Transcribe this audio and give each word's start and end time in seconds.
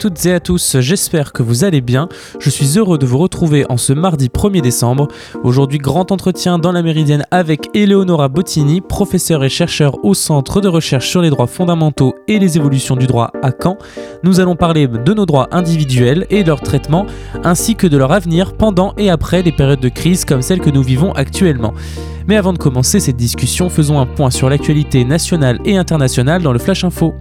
toutes 0.00 0.24
et 0.24 0.32
à 0.32 0.40
tous, 0.40 0.78
j'espère 0.80 1.34
que 1.34 1.42
vous 1.42 1.62
allez 1.62 1.82
bien. 1.82 2.08
Je 2.38 2.48
suis 2.48 2.78
heureux 2.78 2.96
de 2.96 3.04
vous 3.04 3.18
retrouver 3.18 3.66
en 3.68 3.76
ce 3.76 3.92
mardi 3.92 4.28
1er 4.28 4.62
décembre. 4.62 5.08
Aujourd'hui, 5.44 5.78
grand 5.78 6.10
entretien 6.10 6.58
dans 6.58 6.72
la 6.72 6.80
Méridienne 6.82 7.26
avec 7.30 7.68
Eleonora 7.74 8.28
Bottini, 8.28 8.80
professeure 8.80 9.44
et 9.44 9.50
chercheur 9.50 10.02
au 10.02 10.14
Centre 10.14 10.62
de 10.62 10.68
recherche 10.68 11.10
sur 11.10 11.20
les 11.20 11.28
droits 11.28 11.46
fondamentaux 11.46 12.14
et 12.28 12.38
les 12.38 12.56
évolutions 12.56 12.96
du 12.96 13.06
droit 13.06 13.30
à 13.42 13.50
Caen. 13.52 13.76
Nous 14.24 14.40
allons 14.40 14.56
parler 14.56 14.88
de 14.88 15.12
nos 15.12 15.26
droits 15.26 15.48
individuels 15.52 16.26
et 16.30 16.44
leur 16.44 16.62
traitement, 16.62 17.04
ainsi 17.44 17.76
que 17.76 17.86
de 17.86 17.98
leur 17.98 18.10
avenir 18.10 18.54
pendant 18.54 18.94
et 18.96 19.10
après 19.10 19.42
les 19.42 19.52
périodes 19.52 19.80
de 19.80 19.90
crise 19.90 20.24
comme 20.24 20.40
celle 20.40 20.60
que 20.60 20.70
nous 20.70 20.82
vivons 20.82 21.12
actuellement. 21.12 21.74
Mais 22.26 22.36
avant 22.36 22.54
de 22.54 22.58
commencer 22.58 23.00
cette 23.00 23.16
discussion, 23.16 23.68
faisons 23.68 23.98
un 23.98 24.06
point 24.06 24.30
sur 24.30 24.48
l'actualité 24.48 25.04
nationale 25.04 25.58
et 25.66 25.76
internationale 25.76 26.42
dans 26.42 26.54
le 26.54 26.58
Flash 26.58 26.84
Info. 26.84 27.12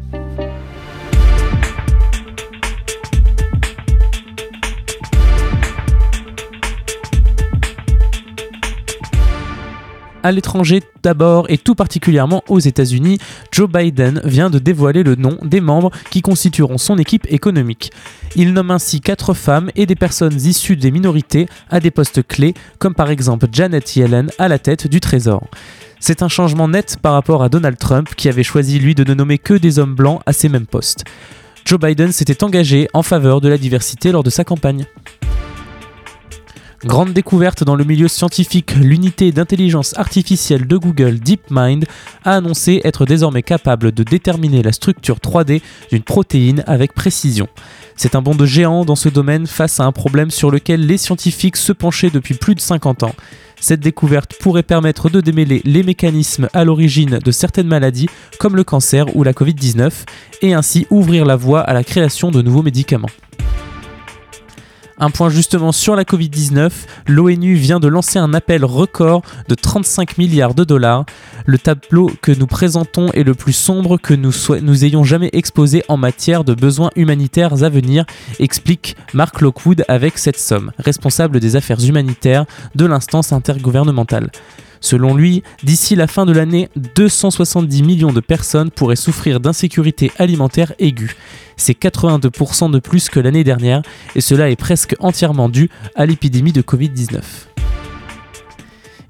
À 10.21 10.33
l'étranger 10.33 10.83
d'abord 11.01 11.45
et 11.49 11.57
tout 11.57 11.75
particulièrement 11.75 12.43
aux 12.49 12.59
États-Unis, 12.59 13.19
Joe 13.51 13.69
Biden 13.69 14.21
vient 14.25 14.49
de 14.49 14.59
dévoiler 14.59 15.01
le 15.01 15.15
nom 15.15 15.37
des 15.43 15.61
membres 15.61 15.91
qui 16.09 16.21
constitueront 16.21 16.77
son 16.77 16.97
équipe 16.97 17.25
économique. 17.29 17.91
Il 18.35 18.51
nomme 18.51 18.71
ainsi 18.71 18.99
quatre 18.99 19.33
femmes 19.33 19.71
et 19.75 19.85
des 19.85 19.95
personnes 19.95 20.35
issues 20.35 20.75
des 20.75 20.91
minorités 20.91 21.47
à 21.69 21.79
des 21.79 21.89
postes 21.89 22.27
clés, 22.27 22.53
comme 22.79 22.95
par 22.95 23.09
exemple 23.09 23.47
Janet 23.51 23.95
Yellen 23.95 24.29
à 24.37 24.49
la 24.49 24.59
tête 24.59 24.87
du 24.87 24.99
Trésor. 24.99 25.47
C'est 26.01 26.21
un 26.21 26.27
changement 26.27 26.67
net 26.67 26.97
par 27.01 27.13
rapport 27.13 27.41
à 27.41 27.49
Donald 27.49 27.77
Trump 27.77 28.09
qui 28.15 28.27
avait 28.27 28.43
choisi 28.43 28.77
lui 28.77 28.95
de 28.95 29.05
ne 29.05 29.13
nommer 29.13 29.37
que 29.37 29.53
des 29.53 29.79
hommes 29.79 29.95
blancs 29.95 30.21
à 30.25 30.33
ces 30.33 30.49
mêmes 30.49 30.67
postes. 30.67 31.05
Joe 31.65 31.79
Biden 31.79 32.11
s'était 32.11 32.43
engagé 32.43 32.89
en 32.93 33.03
faveur 33.03 33.39
de 33.39 33.47
la 33.47 33.57
diversité 33.57 34.11
lors 34.11 34.23
de 34.23 34.29
sa 34.29 34.43
campagne. 34.43 34.85
Grande 36.85 37.11
découverte 37.11 37.65
dans 37.65 37.75
le 37.75 37.83
milieu 37.83 38.07
scientifique, 38.07 38.73
l'unité 38.75 39.33
d'intelligence 39.33 39.97
artificielle 39.97 40.65
de 40.65 40.77
Google 40.77 41.19
DeepMind 41.19 41.85
a 42.23 42.35
annoncé 42.35 42.79
être 42.85 43.05
désormais 43.05 43.43
capable 43.43 43.91
de 43.91 44.03
déterminer 44.03 44.63
la 44.63 44.71
structure 44.71 45.17
3D 45.17 45.61
d'une 45.91 46.03
protéine 46.03 46.63
avec 46.67 46.93
précision. 46.93 47.49
C'est 47.97 48.15
un 48.15 48.21
bond 48.21 48.33
de 48.33 48.45
géant 48.45 48.85
dans 48.85 48.95
ce 48.95 49.09
domaine 49.09 49.45
face 49.45 49.81
à 49.81 49.83
un 49.83 49.91
problème 49.91 50.31
sur 50.31 50.51
lequel 50.51 50.85
les 50.85 50.97
scientifiques 50.97 51.57
se 51.57 51.73
penchaient 51.73 52.11
depuis 52.11 52.35
plus 52.35 52.55
de 52.55 52.61
50 52.61 53.03
ans. 53.03 53.15
Cette 53.59 53.81
découverte 53.81 54.35
pourrait 54.39 54.63
permettre 54.63 55.09
de 55.09 55.19
démêler 55.19 55.61
les 55.65 55.83
mécanismes 55.83 56.47
à 56.53 56.63
l'origine 56.63 57.19
de 57.19 57.31
certaines 57.31 57.67
maladies 57.67 58.07
comme 58.39 58.55
le 58.55 58.63
cancer 58.63 59.13
ou 59.17 59.23
la 59.23 59.33
Covid-19 59.33 59.91
et 60.43 60.53
ainsi 60.53 60.87
ouvrir 60.91 61.25
la 61.25 61.35
voie 61.35 61.59
à 61.59 61.73
la 61.73 61.83
création 61.83 62.31
de 62.31 62.41
nouveaux 62.41 62.63
médicaments. 62.63 63.09
Un 65.01 65.11
point 65.11 65.29
justement 65.29 65.71
sur 65.71 65.95
la 65.95 66.03
Covid-19, 66.03 66.71
l'ONU 67.07 67.53
vient 67.53 67.79
de 67.79 67.87
lancer 67.87 68.19
un 68.19 68.33
appel 68.33 68.65
record 68.65 69.21
de 69.47 69.55
35 69.55 70.17
milliards 70.17 70.53
de 70.53 70.65
dollars. 70.65 71.05
Le 71.45 71.57
tableau 71.57 72.11
que 72.21 72.33
nous 72.33 72.47
présentons 72.47 73.07
est 73.13 73.23
le 73.23 73.33
plus 73.33 73.53
sombre 73.53 73.97
que 73.97 74.13
nous, 74.13 74.85
ayons 74.85 75.05
jamais 75.05 75.29
exposé 75.31 75.83
en 75.87 75.95
matière 75.95 76.43
de 76.43 76.53
besoins 76.53 76.89
humanitaires 76.97 77.63
à 77.63 77.69
venir, 77.69 78.05
explique 78.39 78.97
Mark 79.13 79.39
Lockwood 79.39 79.85
avec 79.87 80.17
cette 80.17 80.37
somme, 80.37 80.71
responsable 80.77 81.39
des 81.39 81.55
affaires 81.55 81.83
humanitaires 81.83 82.45
de 82.75 82.85
l'instance 82.85 83.31
intergouvernementale. 83.31 84.29
Selon 84.81 85.15
lui, 85.15 85.43
d'ici 85.63 85.95
la 85.95 86.07
fin 86.07 86.25
de 86.25 86.31
l'année, 86.31 86.69
270 86.95 87.83
millions 87.83 88.13
de 88.13 88.21
personnes 88.21 88.71
pourraient 88.71 88.95
souffrir 88.95 89.39
d'insécurité 89.39 90.11
alimentaire 90.17 90.73
aiguë. 90.79 91.15
C'est 91.57 91.77
82% 91.77 92.71
de 92.71 92.79
plus 92.79 93.09
que 93.09 93.19
l'année 93.19 93.43
dernière 93.43 93.81
et 94.15 94.21
cela 94.21 94.49
est 94.49 94.55
presque 94.55 94.95
entièrement 94.99 95.49
dû 95.49 95.69
à 95.95 96.05
l'épidémie 96.05 96.53
de 96.53 96.61
Covid-19. 96.61 97.21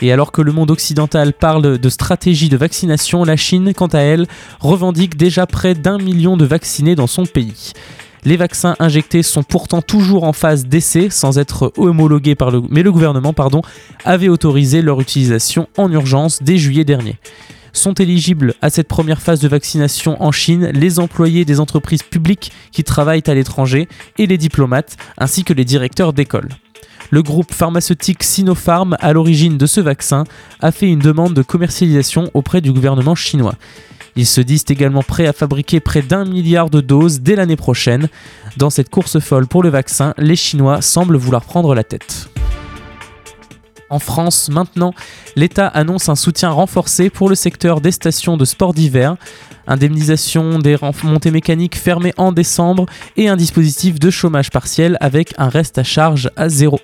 Et 0.02 0.12
alors 0.12 0.32
que 0.32 0.42
le 0.42 0.52
monde 0.52 0.72
occidental 0.72 1.34
parle 1.34 1.78
de 1.78 1.90
stratégie 1.90 2.50
de 2.50 2.58
vaccination, 2.58 3.24
la 3.26 3.36
Chine, 3.36 3.74
quant 3.74 3.88
à 3.88 4.00
elle, 4.00 4.28
revendique 4.62 5.18
déjà 5.18 5.46
près 5.46 5.76
d'un 5.76 5.98
million 5.98 6.38
de 6.38 6.46
vaccinés 6.46 6.96
dans 6.96 7.08
son 7.08 7.26
pays. 7.26 7.74
Les 8.26 8.38
vaccins 8.38 8.76
injectés 8.80 9.24
sont 9.24 9.44
pourtant 9.44 9.82
toujours 9.82 10.24
en 10.24 10.34
phase 10.34 10.66
d'essai 10.66 11.10
sans 11.10 11.38
être 11.38 11.72
homologués 11.78 12.36
par 12.36 12.52
le 12.52 12.62
mais 12.70 12.84
le 12.84 12.92
gouvernement 12.92 13.34
avait 14.04 14.28
autorisé 14.28 14.82
leur 14.82 15.00
utilisation 15.00 15.68
en 15.78 15.92
urgence 15.92 16.44
dès 16.44 16.58
juillet 16.58 16.84
dernier. 16.84 17.18
Sont 17.72 17.94
éligibles 17.94 18.56
à 18.62 18.70
cette 18.70 18.88
première 18.88 19.22
phase 19.22 19.40
de 19.40 19.48
vaccination 19.48 20.22
en 20.22 20.32
Chine 20.32 20.72
les 20.74 21.00
employés 21.00 21.46
des 21.46 21.60
entreprises 21.60 22.04
publiques 22.04 22.52
qui 22.72 22.84
travaillent 22.84 23.24
à 23.28 23.34
l'étranger 23.34 23.88
et 24.18 24.26
les 24.26 24.38
diplomates 24.38 24.98
ainsi 25.18 25.44
que 25.44 25.54
les 25.54 25.66
directeurs 25.66 26.12
d'école. 26.12 26.50
Le 27.12 27.24
groupe 27.24 27.54
pharmaceutique 27.54 28.24
Sinopharm, 28.24 28.96
à 29.00 29.14
l'origine 29.14 29.58
de 29.58 29.66
ce 29.66 29.82
vaccin, 29.82 30.26
a 30.62 30.72
fait 30.72 30.88
une 30.88 31.00
demande 31.00 31.34
de 31.34 31.42
commercialisation 31.42 32.30
auprès 32.34 32.62
du 32.62 32.72
gouvernement 32.72 33.16
chinois. 33.16 33.56
Ils 34.20 34.26
se 34.26 34.42
disent 34.42 34.66
également 34.68 35.02
prêts 35.02 35.28
à 35.28 35.32
fabriquer 35.32 35.80
près 35.80 36.02
d'un 36.02 36.26
milliard 36.26 36.70
de 36.70 36.82
doses 36.82 37.22
dès 37.22 37.38
l'année 37.38 37.56
prochaine. 37.56 38.10
Dans 38.58 38.70
cette 38.70 38.90
course 38.90 39.18
folle 39.20 39.48
pour 39.48 39.64
le 39.64 39.70
vaccin, 39.70 40.14
les 40.18 40.36
Chinois 40.36 40.82
semblent 40.82 41.16
vouloir 41.16 41.42
prendre 41.42 41.74
la 41.74 41.86
tête. 41.86 42.28
En 43.90 44.00
France, 44.00 44.50
maintenant, 44.50 44.94
l'État 45.38 45.68
annonce 45.68 46.10
un 46.10 46.16
soutien 46.16 46.50
renforcé 46.50 47.10
pour 47.10 47.30
le 47.30 47.36
secteur 47.36 47.80
des 47.80 47.94
stations 47.94 48.36
de 48.36 48.44
sport 48.44 48.74
d'hiver, 48.74 49.16
indemnisation 49.68 50.60
des 50.60 50.76
montées 51.04 51.32
mécaniques 51.32 51.78
fermées 51.78 52.14
en 52.18 52.34
décembre 52.34 52.88
et 53.16 53.30
un 53.30 53.38
dispositif 53.38 54.02
de 54.02 54.10
chômage 54.10 54.50
partiel 54.50 54.98
avec 55.00 55.34
un 55.38 55.48
reste 55.48 55.78
à 55.78 55.84
charge, 55.84 56.30
zéro, 56.48 56.78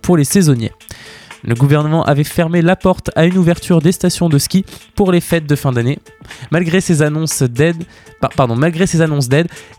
pour 0.00 0.16
les 0.16 0.24
saisonniers. 0.24 0.72
Le 1.44 1.54
gouvernement 1.54 2.04
avait 2.04 2.24
fermé 2.24 2.62
la 2.62 2.76
porte 2.76 3.10
à 3.16 3.24
une 3.26 3.38
ouverture 3.38 3.80
des 3.80 3.92
stations 3.92 4.28
de 4.28 4.38
ski 4.38 4.64
pour 4.94 5.12
les 5.12 5.20
fêtes 5.20 5.46
de 5.46 5.54
fin 5.56 5.72
d'année. 5.72 5.98
Malgré 6.50 6.80
ces 6.80 7.02
annonces 7.02 7.42
d'aide, 7.42 7.84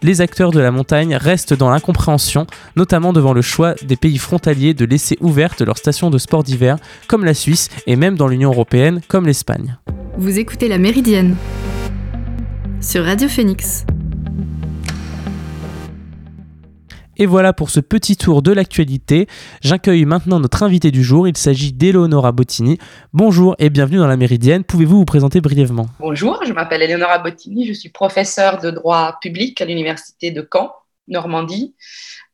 les 0.02 0.22
acteurs 0.22 0.52
de 0.52 0.60
la 0.60 0.72
montagne 0.72 1.16
restent 1.16 1.54
dans 1.54 1.70
l'incompréhension, 1.70 2.48
notamment 2.76 3.14
devant 3.14 3.34
le 3.34 3.42
choix 3.42 3.76
des 3.82 3.98
pays 3.98 4.18
frontaliers 4.18 4.74
de 4.74 4.86
laisser 4.86 5.18
ouvertes 5.20 5.62
leurs 5.62 5.78
stations 5.78 6.10
de 6.10 6.18
sport 6.18 6.44
d'hiver, 6.44 6.78
comme 7.08 7.26
la 7.26 7.34
Suisse 7.34 7.70
et 7.88 7.96
même 7.96 8.16
dans 8.16 8.28
l'Union 8.28 8.52
européenne, 8.52 9.02
comme 9.08 9.26
l'Espagne. 9.26 9.78
Vous 10.18 10.40
écoutez 10.40 10.68
la 10.68 10.78
Méridienne 10.78 11.36
sur 12.82 13.04
Radio 13.04 13.28
Phoenix. 13.28 13.86
Et 17.22 17.26
voilà 17.26 17.52
pour 17.52 17.70
ce 17.70 17.82
petit 17.82 18.16
tour 18.16 18.42
de 18.42 18.54
l'actualité. 18.54 19.28
J'accueille 19.60 20.06
maintenant 20.06 20.40
notre 20.40 20.64
invité 20.64 20.90
du 20.90 21.04
jour. 21.04 21.28
Il 21.28 21.36
s'agit 21.36 21.74
d'Eleonora 21.74 22.32
Bottini. 22.32 22.78
Bonjour 23.12 23.58
et 23.60 23.70
bienvenue 23.70 23.98
dans 23.98 24.08
la 24.08 24.16
Méridienne. 24.16 24.64
Pouvez-vous 24.64 25.00
vous 25.00 25.06
présenter 25.06 25.42
brièvement? 25.42 25.88
Bonjour, 26.00 26.40
je 26.46 26.54
m'appelle 26.54 26.82
Eleonora 26.82 27.20
Bottini. 27.20 27.68
Je 27.68 27.74
suis 27.74 27.90
professeure 27.90 28.62
de 28.62 28.72
droit 28.72 29.18
public 29.22 29.60
à 29.60 29.66
l'Université 29.66 30.32
de 30.32 30.48
Caen, 30.50 30.72
Normandie, 31.10 31.76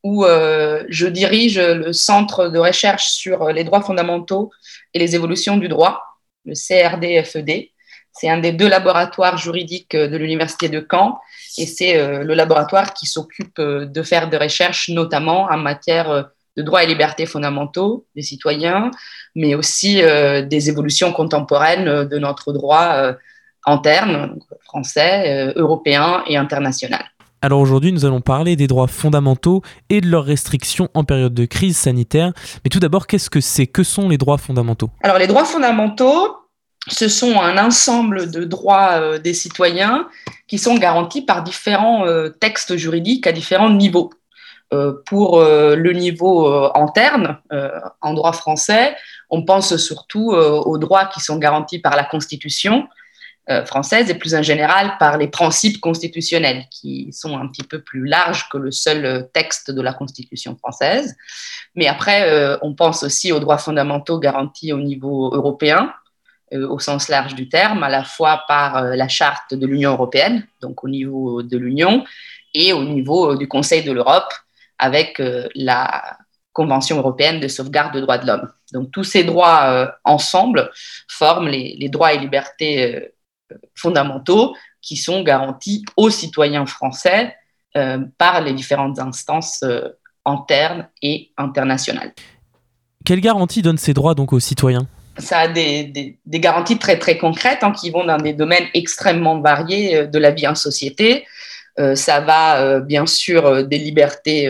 où 0.03 0.23
euh, 0.23 0.83
je 0.87 1.07
dirige 1.07 1.59
le 1.59 1.91
centre 1.91 2.49
de 2.49 2.59
recherche 2.59 3.07
sur 3.07 3.47
les 3.47 3.63
droits 3.63 3.81
fondamentaux 3.81 4.51
et 4.93 4.99
les 4.99 5.15
évolutions 5.15 5.57
du 5.57 5.67
droit, 5.67 6.03
le 6.45 6.53
CRDFED. 6.53 7.69
C'est 8.17 8.29
un 8.29 8.37
des 8.37 8.53
deux 8.53 8.69
laboratoires 8.69 9.37
juridiques 9.37 9.95
de 9.95 10.17
l'Université 10.17 10.69
de 10.69 10.85
Caen 10.89 11.19
et 11.57 11.65
c'est 11.65 11.97
euh, 11.97 12.23
le 12.23 12.33
laboratoire 12.33 12.93
qui 12.93 13.05
s'occupe 13.05 13.59
euh, 13.59 13.85
de 13.85 14.03
faire 14.03 14.29
des 14.29 14.37
recherches, 14.37 14.89
notamment 14.89 15.47
en 15.51 15.57
matière 15.57 16.09
euh, 16.09 16.23
de 16.57 16.63
droits 16.63 16.83
et 16.83 16.87
libertés 16.87 17.25
fondamentaux 17.25 18.05
des 18.15 18.21
citoyens, 18.21 18.89
mais 19.35 19.55
aussi 19.55 19.95
des 19.95 20.69
évolutions 20.69 21.11
contemporaines 21.11 22.05
de 22.05 22.17
notre 22.17 22.53
droit 22.53 23.13
interne, 23.65 24.39
français, 24.63 25.51
européen 25.57 26.23
et 26.29 26.37
international. 26.37 27.03
Alors 27.41 27.59
aujourd'hui, 27.59 27.91
nous 27.91 28.05
allons 28.05 28.21
parler 28.21 28.55
des 28.55 28.67
droits 28.67 28.87
fondamentaux 28.87 29.63
et 29.89 29.99
de 29.99 30.07
leurs 30.07 30.23
restrictions 30.23 30.87
en 30.93 31.03
période 31.03 31.33
de 31.33 31.43
crise 31.43 31.75
sanitaire. 31.75 32.31
Mais 32.63 32.69
tout 32.69 32.79
d'abord, 32.79 33.05
qu'est-ce 33.05 33.29
que 33.29 33.41
c'est? 33.41 33.67
Que 33.67 33.83
sont 33.83 34.07
les 34.07 34.17
droits 34.17 34.37
fondamentaux? 34.37 34.89
Alors 35.03 35.17
les 35.17 35.27
droits 35.27 35.43
fondamentaux, 35.43 36.37
ce 36.87 37.07
sont 37.07 37.39
un 37.39 37.57
ensemble 37.57 38.29
de 38.29 38.43
droits 38.43 38.93
euh, 38.93 39.17
des 39.17 39.33
citoyens 39.33 40.07
qui 40.47 40.57
sont 40.57 40.75
garantis 40.75 41.23
par 41.23 41.43
différents 41.43 42.05
euh, 42.05 42.29
textes 42.29 42.75
juridiques 42.75 43.27
à 43.27 43.31
différents 43.31 43.71
niveaux. 43.71 44.11
Euh, 44.73 44.93
pour 45.05 45.39
le 45.41 45.91
niveau 45.91 46.47
interne, 46.75 47.37
en 48.01 48.13
droit 48.15 48.33
français, 48.33 48.95
on 49.29 49.45
pense 49.45 49.77
surtout 49.77 50.31
aux 50.31 50.77
droits 50.79 51.05
qui 51.05 51.19
sont 51.19 51.37
garantis 51.37 51.77
par 51.77 51.95
la 51.95 52.03
Constitution 52.03 52.87
française 53.67 54.09
et 54.09 54.15
plus 54.15 54.33
en 54.33 54.41
général 54.41 54.95
par 54.97 55.17
les 55.19 55.27
principes 55.27 55.79
constitutionnels 55.79 56.65
qui 56.71 57.13
sont 57.13 57.37
un 57.37 57.47
petit 57.47 57.61
peu 57.61 57.79
plus 57.79 58.07
larges 58.07 58.49
que 58.49 58.57
le 58.57 58.71
seul 58.71 59.29
texte 59.33 59.69
de 59.69 59.81
la 59.83 59.93
Constitution 59.93 60.57
française. 60.57 61.15
Mais 61.75 61.85
après, 61.85 62.57
on 62.63 62.73
pense 62.73 63.03
aussi 63.03 63.31
aux 63.31 63.39
droits 63.39 63.59
fondamentaux 63.59 64.17
garantis 64.17 64.73
au 64.73 64.79
niveau 64.79 65.31
européen, 65.31 65.93
au 66.51 66.79
sens 66.79 67.09
large 67.09 67.35
du 67.35 67.49
terme, 67.49 67.83
à 67.83 67.89
la 67.89 68.03
fois 68.03 68.43
par 68.47 68.77
euh, 68.77 68.95
la 68.95 69.07
charte 69.07 69.53
de 69.53 69.65
l'Union 69.65 69.91
européenne, 69.91 70.45
donc 70.61 70.83
au 70.83 70.89
niveau 70.89 71.41
de 71.43 71.57
l'Union, 71.57 72.05
et 72.53 72.73
au 72.73 72.83
niveau 72.83 73.35
du 73.35 73.47
Conseil 73.47 73.83
de 73.83 73.91
l'Europe 73.91 74.31
avec 74.77 75.21
la 75.55 76.17
Convention 76.53 76.97
européenne 76.97 77.41
de 77.41 77.47
sauvegarde 77.49 77.93
des 77.93 78.01
droits 78.01 78.17
de 78.17 78.27
l'homme. 78.27 78.49
Donc 78.71 78.91
tous 78.91 79.03
ces 79.03 79.23
droits 79.25 79.93
ensemble 80.05 80.71
forment 81.09 81.49
les, 81.49 81.89
droits 81.89 82.13
et 82.13 82.17
libertés 82.17 83.13
fondamentaux 83.73 84.55
qui 84.81 84.95
sont 84.95 85.21
garantis 85.21 85.83
aux 85.97 86.09
citoyens 86.09 86.65
français 86.65 87.35
par 88.17 88.41
les 88.41 88.53
différentes 88.53 88.99
instances 88.99 89.65
internes 90.25 90.87
et 91.01 91.31
internationales. 91.37 92.13
Quelle 93.05 93.21
garantie 93.21 93.61
donne 93.61 93.77
ces 93.77 93.93
droits 93.93 94.15
donc 94.15 94.33
aux 94.33 94.39
citoyens? 94.39 94.87
Ça 95.17 95.39
a 95.39 95.47
des, 95.47 96.17
garanties 96.27 96.77
très 96.77 96.99
très 96.99 97.17
concrètes 97.17 97.63
hein, 97.63 97.71
qui 97.71 97.89
vont 97.89 98.05
dans 98.05 98.17
des 98.17 98.33
domaines 98.33 98.65
extrêmement 98.73 99.39
variés 99.39 99.97
euh, 99.97 100.07
de 100.07 100.19
la 100.19 100.31
vie 100.31 100.47
en 100.47 100.55
société. 100.55 101.25
Euh, 101.79 101.95
ça 101.95 102.21
va 102.21 102.61
euh, 102.61 102.79
bien 102.79 103.05
sûr 103.05 103.65
des 103.65 103.77
libertés 103.77 104.49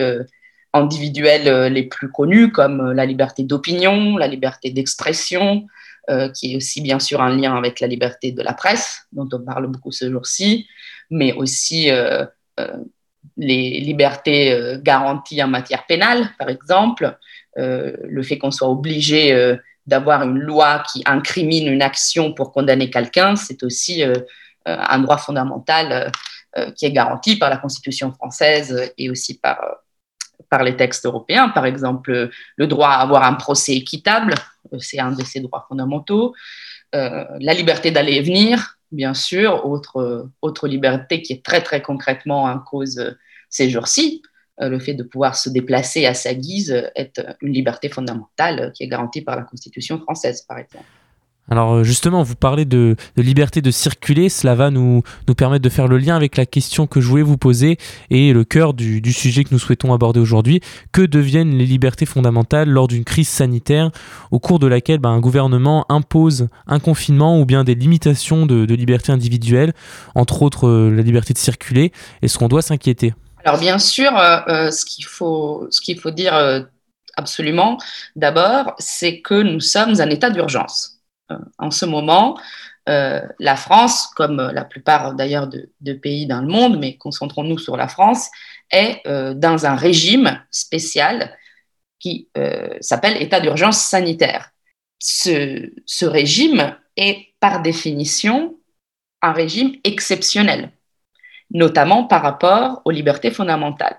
individuelles 0.72 1.72
les 1.72 1.84
plus 1.84 2.10
connues 2.10 2.52
comme 2.52 2.92
la 2.92 3.06
liberté 3.06 3.42
d'opinion, 3.44 4.16
la 4.16 4.28
liberté 4.28 4.70
d'expression, 4.70 5.66
qui 6.34 6.52
est 6.52 6.56
aussi 6.56 6.82
bien 6.82 7.00
sûr 7.00 7.20
un 7.20 7.34
lien 7.34 7.56
avec 7.56 7.80
la 7.80 7.88
liberté 7.88 8.30
de 8.30 8.42
la 8.42 8.52
presse, 8.52 9.06
dont 9.10 9.28
on 9.32 9.40
parle 9.40 9.66
beaucoup 9.66 9.90
ce 9.90 10.10
jour-ci, 10.10 10.68
mais 11.10 11.32
aussi 11.32 11.90
les 13.38 13.80
libertés 13.80 14.76
garanties 14.82 15.42
en 15.42 15.48
matière 15.48 15.86
pénale, 15.86 16.28
par 16.38 16.50
exemple, 16.50 17.16
le 17.56 18.22
fait 18.22 18.36
qu'on 18.36 18.50
soit 18.50 18.68
obligé 18.68 19.56
d'avoir 19.86 20.22
une 20.22 20.38
loi 20.38 20.82
qui 20.92 21.02
incrimine 21.06 21.68
une 21.68 21.82
action 21.82 22.32
pour 22.32 22.52
condamner 22.52 22.90
quelqu'un, 22.90 23.36
c'est 23.36 23.62
aussi 23.62 24.02
euh, 24.02 24.14
euh, 24.68 24.76
un 24.78 24.98
droit 24.98 25.18
fondamental 25.18 26.10
euh, 26.56 26.70
qui 26.72 26.86
est 26.86 26.92
garanti 26.92 27.36
par 27.36 27.50
la 27.50 27.56
Constitution 27.56 28.12
française 28.12 28.92
et 28.98 29.10
aussi 29.10 29.38
par, 29.38 29.60
par 30.50 30.64
les 30.64 30.76
textes 30.76 31.06
européens. 31.06 31.50
Par 31.50 31.66
exemple, 31.66 32.30
le 32.56 32.66
droit 32.66 32.88
à 32.88 33.00
avoir 33.00 33.22
un 33.24 33.34
procès 33.34 33.74
équitable, 33.74 34.34
c'est 34.80 34.98
un 34.98 35.12
de 35.12 35.22
ces 35.22 35.40
droits 35.40 35.66
fondamentaux. 35.68 36.34
la 36.92 37.54
liberté 37.54 37.90
d'aller 37.90 38.14
et 38.14 38.22
venir, 38.22 38.78
bien 38.90 39.14
sûr, 39.14 39.66
autre, 39.66 40.30
autre 40.40 40.66
liberté 40.66 41.22
qui 41.22 41.34
est 41.34 41.44
très, 41.44 41.62
très 41.62 41.82
concrètement 41.82 42.44
en 42.44 42.58
cause 42.58 43.16
ces 43.50 43.70
jours-ci. 43.70 44.22
Euh, 44.60 44.68
le 44.68 44.78
fait 44.78 44.94
de 44.94 45.02
pouvoir 45.02 45.36
se 45.36 45.50
déplacer 45.50 46.06
à 46.06 46.14
sa 46.14 46.34
guise 46.34 46.90
est 46.94 47.20
une 47.42 47.52
liberté 47.52 47.88
fondamentale 47.88 48.72
qui 48.74 48.84
est 48.84 48.88
garantie 48.88 49.22
par 49.22 49.36
la 49.36 49.42
Constitution 49.42 49.98
française, 49.98 50.42
par 50.42 50.58
exemple. 50.58 50.86
Alors 51.48 51.74
euh, 51.74 51.84
justement, 51.84 52.22
vous 52.22 52.34
parlez 52.34 52.64
de, 52.64 52.96
liberté 53.16 53.62
de 53.62 53.70
circuler, 53.70 54.28
cela 54.28 54.54
va 54.54 54.70
nous, 54.70 55.02
permettre 55.36 55.62
de 55.62 55.68
faire 55.68 55.86
le 55.86 55.98
lien 55.98 56.16
avec 56.16 56.36
la 56.36 56.46
question 56.46 56.86
que 56.86 57.00
je 57.00 57.08
voulais 57.08 57.22
vous 57.22 57.36
poser 57.36 57.78
et 58.10 58.32
le 58.32 58.44
cœur 58.44 58.74
du, 58.74 59.12
sujet 59.12 59.44
que 59.44 59.50
nous 59.52 59.58
souhaitons 59.58 59.92
aborder 59.92 60.20
aujourd'hui. 60.20 60.60
Que 60.92 61.02
deviennent 61.02 61.56
les 61.56 61.66
libertés 61.66 62.06
fondamentales 62.06 62.68
lors 62.68 62.88
d'une 62.88 63.04
crise 63.04 63.28
sanitaire 63.28 63.90
au 64.30 64.40
cours 64.40 64.58
de 64.58 64.66
laquelle 64.66 64.98
ben, 64.98 65.10
un 65.10 65.20
gouvernement 65.20 65.86
impose 65.88 66.48
un 66.66 66.80
confinement 66.80 67.40
ou 67.40 67.44
bien 67.44 67.64
des 67.64 67.74
limitations 67.74 68.46
de, 68.46 68.64
de 68.64 68.74
liberté 68.74 69.12
individuelle, 69.12 69.72
entre 70.14 70.42
autres 70.42 70.66
euh, 70.66 70.90
la 70.90 71.02
liberté 71.02 71.32
de 71.32 71.38
circuler 71.38 71.92
Est-ce 72.22 72.38
qu'on 72.38 72.48
doit 72.48 72.62
s'inquiéter? 72.62 73.14
Alors 73.46 73.60
bien 73.60 73.78
sûr, 73.78 74.18
euh, 74.18 74.40
euh, 74.48 74.70
ce 74.72 74.84
qu'il 74.84 75.04
faut, 75.04 75.68
ce 75.70 75.80
qu'il 75.80 76.00
faut 76.00 76.10
dire 76.10 76.34
euh, 76.34 76.62
absolument 77.16 77.78
d'abord, 78.16 78.74
c'est 78.80 79.20
que 79.20 79.40
nous 79.40 79.60
sommes 79.60 79.94
en 80.00 80.10
état 80.10 80.30
d'urgence. 80.30 81.00
en 81.58 81.70
ce 81.70 81.86
moment, 81.86 82.38
la 82.86 83.56
France, 83.56 84.08
comme 84.16 84.50
la 84.52 84.64
plupart 84.64 85.14
d'ailleurs 85.14 85.48
de, 85.48 85.92
pays 85.94 86.26
dans 86.26 86.40
le 86.40 86.48
monde, 86.48 86.78
mais 86.78 86.96
concentrons-nous 86.96 87.58
sur 87.58 87.76
la 87.76 87.88
France, 87.88 88.28
est 88.70 89.02
dans 89.34 89.66
un 89.66 89.74
régime 89.74 90.40
spécial 90.50 91.36
qui 91.98 92.28
s'appelle 92.80 93.20
état 93.20 93.40
d'urgence 93.40 93.78
sanitaire. 93.78 94.50
ce 94.98 96.04
régime 96.04 96.76
est 96.96 97.34
par 97.40 97.60
définition 97.62 98.56
un 99.22 99.32
régime 99.32 99.72
exceptionnel 99.82 100.70
notamment 101.50 102.04
par 102.04 102.22
rapport 102.22 102.82
aux 102.84 102.90
libertés 102.90 103.30
fondamentales. 103.30 103.96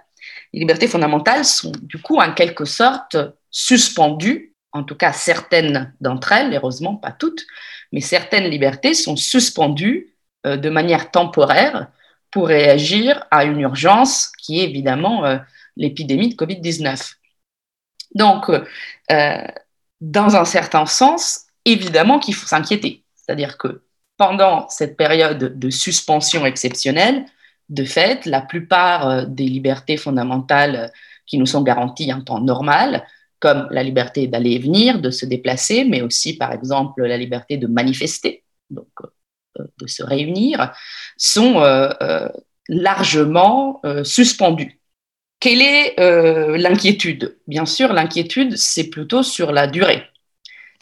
Les 0.54 0.60
libertés 0.62 0.88
fondamentales 0.88 1.46
sont 1.46 1.72
du 1.82 2.02
coup 2.02 2.18
en 2.20 2.34
quelque 2.34 2.66
sorte 2.66 3.18
suspendues, 3.52 4.54
en 4.72 4.84
tout 4.84 4.96
cas 4.96 5.14
certaines 5.14 5.94
d'entre 6.02 6.32
elles, 6.32 6.54
heureusement 6.54 6.96
pas 6.96 7.12
toutes, 7.12 7.46
mais 7.92 8.02
certaines 8.02 8.50
libertés 8.50 8.94
sont 8.94 9.16
suspendues 9.16 10.14
euh, 10.46 10.58
de 10.58 10.70
manière 10.70 11.12
temporaire 11.12 11.88
pour 12.32 12.48
réagir 12.48 13.26
à 13.32 13.46
une 13.46 13.62
urgence 13.62 14.32
qui 14.38 14.60
est 14.60 14.64
évidemment 14.64 15.26
euh, 15.26 15.38
l'épidémie 15.76 16.30
de 16.30 16.36
Covid-19. 16.36 17.16
Donc, 18.16 18.50
euh, 18.50 19.48
dans 20.02 20.36
un 20.36 20.46
certain 20.46 20.86
sens, 20.86 21.46
évidemment 21.66 22.20
qu'il 22.20 22.36
faut 22.36 22.48
s'inquiéter. 22.48 23.04
C'est-à-dire 23.16 23.58
que 23.58 23.84
pendant 24.18 24.68
cette 24.70 24.98
période 24.98 25.60
de 25.60 25.70
suspension 25.70 26.46
exceptionnelle, 26.46 27.26
de 27.70 27.84
fait, 27.84 28.26
la 28.26 28.42
plupart 28.42 29.08
euh, 29.08 29.26
des 29.26 29.46
libertés 29.46 29.98
fondamentales 29.98 30.76
euh, 30.76 30.88
qui 31.26 31.38
nous 31.38 31.46
sont 31.46 31.62
garanties 31.62 32.12
en 32.14 32.22
temps 32.22 32.40
normal, 32.40 33.06
comme 33.40 33.68
la 33.70 33.84
liberté 33.84 34.28
d'aller 34.28 34.52
et 34.52 34.60
venir, 34.60 35.00
de 35.00 35.12
se 35.12 35.26
déplacer, 35.26 35.84
mais 35.84 36.02
aussi, 36.02 36.38
par 36.38 36.54
exemple, 36.54 37.04
la 37.04 37.18
liberté 37.18 37.58
de 37.58 37.68
manifester, 37.68 38.44
donc 38.70 38.88
euh, 39.60 39.66
de 39.80 39.88
se 39.88 40.04
réunir, 40.04 40.72
sont 41.18 41.62
largement 42.70 43.82
suspendues. 44.04 44.80
Quelle 45.40 45.64
est 45.64 45.96
l'inquiétude? 46.60 47.40
Bien 47.48 47.66
sûr, 47.66 47.92
l'inquiétude, 47.92 48.56
c'est 48.56 48.92
plutôt 48.92 49.24
sur 49.24 49.52
la 49.52 49.66
durée. 49.66 50.04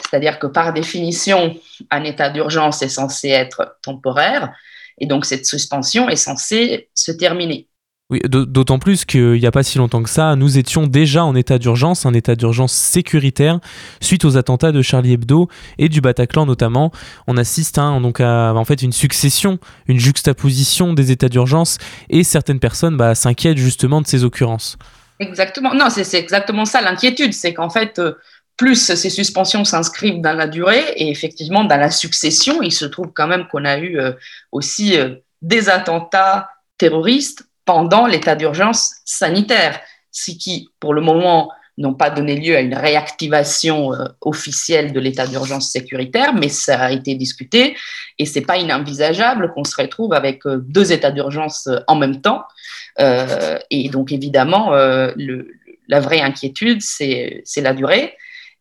C'est-à-dire 0.01 0.39
que 0.39 0.47
par 0.47 0.73
définition, 0.73 1.57
un 1.89 2.03
état 2.03 2.29
d'urgence 2.29 2.81
est 2.81 2.89
censé 2.89 3.29
être 3.29 3.77
temporaire, 3.81 4.53
et 4.97 5.07
donc, 5.07 5.25
cette 5.25 5.45
suspension 5.45 6.09
est 6.09 6.15
censée 6.15 6.89
se 6.93 7.11
terminer. 7.11 7.67
Oui, 8.11 8.21
d'autant 8.27 8.77
plus 8.77 9.03
qu'il 9.03 9.33
n'y 9.33 9.47
a 9.47 9.51
pas 9.51 9.63
si 9.63 9.79
longtemps 9.79 10.03
que 10.03 10.11
ça, 10.11 10.35
nous 10.35 10.59
étions 10.59 10.85
déjà 10.85 11.25
en 11.25 11.33
état 11.33 11.57
d'urgence, 11.57 12.05
un 12.05 12.13
état 12.13 12.35
d'urgence 12.35 12.71
sécuritaire, 12.71 13.59
suite 13.99 14.25
aux 14.25 14.37
attentats 14.37 14.71
de 14.71 14.83
Charlie 14.83 15.13
Hebdo 15.13 15.49
et 15.79 15.89
du 15.89 16.01
Bataclan 16.01 16.45
notamment. 16.45 16.91
On 17.25 17.35
assiste 17.35 17.79
hein, 17.79 17.99
donc 18.01 18.19
à 18.19 18.53
en 18.53 18.63
fait 18.63 18.83
une 18.83 18.91
succession, 18.91 19.57
une 19.87 19.97
juxtaposition 19.97 20.93
des 20.93 21.11
états 21.11 21.29
d'urgence 21.29 21.79
et 22.11 22.23
certaines 22.23 22.59
personnes 22.59 22.95
bah, 22.95 23.15
s'inquiètent 23.15 23.57
justement 23.57 24.01
de 24.01 24.07
ces 24.07 24.23
occurrences. 24.23 24.77
Exactement, 25.19 25.73
non, 25.73 25.89
c'est 25.89 26.19
exactement 26.19 26.65
ça 26.65 26.81
l'inquiétude, 26.81 27.33
c'est 27.33 27.55
qu'en 27.55 27.69
fait, 27.69 27.97
euh, 27.97 28.13
plus 28.57 28.75
ces 28.95 29.09
suspensions 29.09 29.65
s'inscrivent 29.65 30.21
dans 30.21 30.33
la 30.33 30.47
durée 30.47 30.93
et 30.95 31.09
effectivement 31.09 31.63
dans 31.63 31.77
la 31.77 31.91
succession, 31.91 32.61
il 32.61 32.71
se 32.71 32.85
trouve 32.85 33.11
quand 33.13 33.27
même 33.27 33.47
qu'on 33.47 33.65
a 33.65 33.77
eu 33.77 33.99
euh, 33.99 34.13
aussi 34.51 34.97
euh, 34.97 35.15
des 35.41 35.69
attentats 35.69 36.49
terroristes 36.77 37.43
pendant 37.65 38.07
l'état 38.07 38.35
d'urgence 38.35 38.95
sanitaire, 39.05 39.79
ce 40.11 40.31
qui, 40.31 40.69
pour 40.79 40.93
le 40.93 41.01
moment, 41.01 41.51
n'ont 41.77 41.93
pas 41.93 42.09
donné 42.09 42.37
lieu 42.37 42.55
à 42.55 42.61
une 42.61 42.75
réactivation 42.75 43.93
euh, 43.93 44.05
officielle 44.21 44.93
de 44.93 44.99
l'état 45.01 45.27
d'urgence 45.27 45.71
sécuritaire, 45.71 46.33
mais 46.33 46.47
ça 46.47 46.79
a 46.79 46.91
été 46.91 47.15
discuté 47.15 47.75
et 48.17 48.25
c'est 48.25 48.41
pas 48.41 48.57
inenvisageable 48.57 49.51
qu'on 49.53 49.65
se 49.65 49.75
retrouve 49.75 50.13
avec 50.13 50.43
deux 50.47 50.93
états 50.93 51.11
d'urgence 51.11 51.67
en 51.87 51.95
même 51.95 52.21
temps. 52.21 52.43
et 52.97 53.89
donc 53.89 54.13
évidemment, 54.13 54.71
la 54.71 55.99
vraie 55.99 56.21
inquiétude, 56.21 56.81
c'est 56.81 57.43
la 57.57 57.73
durée. 57.73 58.13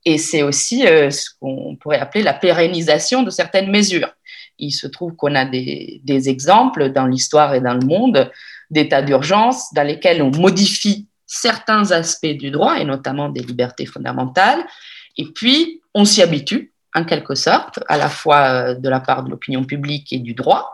Et 0.05 0.19
c'est 0.19 0.43
aussi 0.43 0.87
euh, 0.87 1.11
ce 1.11 1.31
qu'on 1.41 1.77
pourrait 1.81 1.99
appeler 1.99 2.23
la 2.23 2.35
pérennisation 2.35 3.23
de 3.23 3.31
certaines 3.31 3.71
mesures. 3.71 4.11
Il 4.59 4.71
se 4.71 4.87
trouve 4.87 5.17
qu'on 5.17 5.35
a 5.35 5.45
des, 5.45 6.01
des, 6.05 6.29
exemples 6.29 6.91
dans 6.91 7.07
l'histoire 7.07 7.55
et 7.55 7.61
dans 7.61 7.75
le 7.75 7.85
monde 7.85 8.31
d'états 8.71 9.03
d'urgence 9.03 9.73
dans 9.75 9.83
lesquels 9.83 10.23
on 10.23 10.31
modifie 10.31 11.09
certains 11.27 11.91
aspects 11.91 12.27
du 12.27 12.51
droit 12.51 12.79
et 12.79 12.85
notamment 12.85 13.29
des 13.29 13.41
libertés 13.41 13.87
fondamentales. 13.87 14.65
Et 15.17 15.27
puis, 15.35 15.81
on 15.95 16.05
s'y 16.05 16.23
habitue, 16.23 16.73
en 16.95 17.05
quelque 17.05 17.35
sorte, 17.35 17.81
à 17.89 17.97
la 17.97 18.09
fois 18.09 18.49
euh, 18.49 18.75
de 18.75 18.89
la 18.89 19.01
part 19.01 19.25
de 19.25 19.31
l'opinion 19.31 19.65
publique 19.65 20.13
et 20.13 20.19
du 20.19 20.35
droit. 20.35 20.71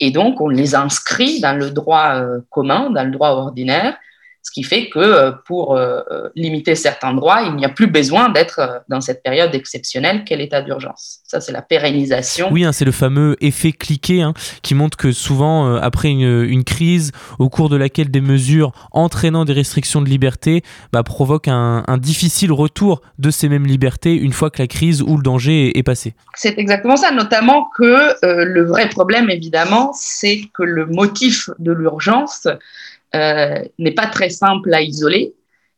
Et 0.00 0.10
donc, 0.10 0.40
on 0.40 0.48
les 0.48 0.74
inscrit 0.74 1.40
dans 1.40 1.56
le 1.56 1.70
droit 1.70 2.16
euh, 2.16 2.40
commun, 2.50 2.90
dans 2.90 3.04
le 3.04 3.10
droit 3.10 3.30
ordinaire, 3.30 3.96
ce 4.42 4.50
qui 4.50 4.64
fait 4.64 4.88
que 4.88 4.98
euh, 4.98 5.30
pour 5.46 5.76
euh, 5.76 6.00
euh, 6.10 6.28
limiter 6.34 6.74
certains 6.74 7.14
droits, 7.14 7.42
il 7.42 7.54
n'y 7.54 7.64
a 7.64 7.68
plus 7.68 7.86
besoin 7.86 8.28
d'être 8.28 8.82
dans 8.88 9.00
cette 9.00 9.22
période 9.22 9.54
exceptionnelle 9.54 10.24
qu'est 10.24 10.36
l'état 10.36 10.62
d'urgence. 10.62 11.20
Ça, 11.24 11.40
c'est 11.40 11.52
la 11.52 11.62
pérennisation. 11.62 12.48
Oui, 12.50 12.64
hein, 12.64 12.72
c'est 12.72 12.84
le 12.84 12.92
fameux 12.92 13.36
effet 13.40 13.72
cliqué 13.72 14.20
hein, 14.20 14.34
qui 14.62 14.74
montre 14.74 14.98
que 14.98 15.12
souvent, 15.12 15.76
après 15.76 16.10
une, 16.10 16.62
crise 16.64 17.10
au 17.38 17.48
cours 17.48 17.68
de 17.68 17.76
laquelle 17.76 18.10
des 18.10 18.20
mesures 18.20 18.72
entraînant 18.92 19.44
des 19.44 19.52
restrictions 19.52 20.00
de 20.00 20.08
liberté 20.08 20.62
bah, 20.92 21.02
provoquent 21.02 21.48
un, 21.48 21.98
difficile 21.98 22.52
retour 22.52 23.02
de 23.18 23.30
ces 23.30 23.48
mêmes 23.48 23.66
libertés 23.66 24.14
une 24.14 24.32
fois 24.32 24.50
que 24.50 24.62
la 24.62 24.68
crise 24.68 25.02
ou 25.02 25.16
le 25.16 25.22
danger 25.22 25.68
est, 25.68 25.78
est 25.78 25.82
passé. 25.82 26.14
C'est 26.34 26.58
exactement 26.58 26.96
ça, 26.96 27.10
notamment 27.10 27.68
que 27.76 28.14
le 28.22 28.64
vrai 28.64 28.88
problème, 28.88 29.30
évidemment, 29.30 29.92
c'est 29.94 30.42
que 30.54 30.62
le 30.62 30.86
motif 30.86 31.50
de 31.58 31.72
l'urgence 31.72 32.46
n'est 33.14 33.94
pas 33.94 34.06
très 34.06 34.30
simple 34.30 34.72
à 34.72 34.82
isoler. 34.82 35.34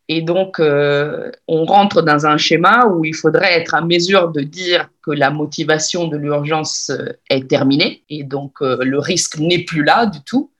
Et 0.09 0.21
donc, 0.21 0.61
on 0.61 1.65
rentre 1.65 2.03
dans 2.03 2.27
un 2.27 2.37
schéma 2.37 2.87
où 2.87 3.05
il 3.05 3.15
faudrait 3.15 3.55
être 3.55 3.75
à 3.75 3.81
mesure 3.81 4.31
de 4.31 4.43
dire 4.43 4.89
que 5.03 5.11
la 5.11 5.31
motivation 5.31 6.07
de 6.07 6.17
l'urgence 6.17 6.93
est 7.31 7.49
terminée 7.49 8.05
et 8.11 8.23
donc 8.23 8.61
le 8.61 8.99
risque 8.99 9.39
n'est 9.39 9.65
plus 9.65 9.83
là 9.83 10.07
du 10.07 10.21
tout 10.23 10.53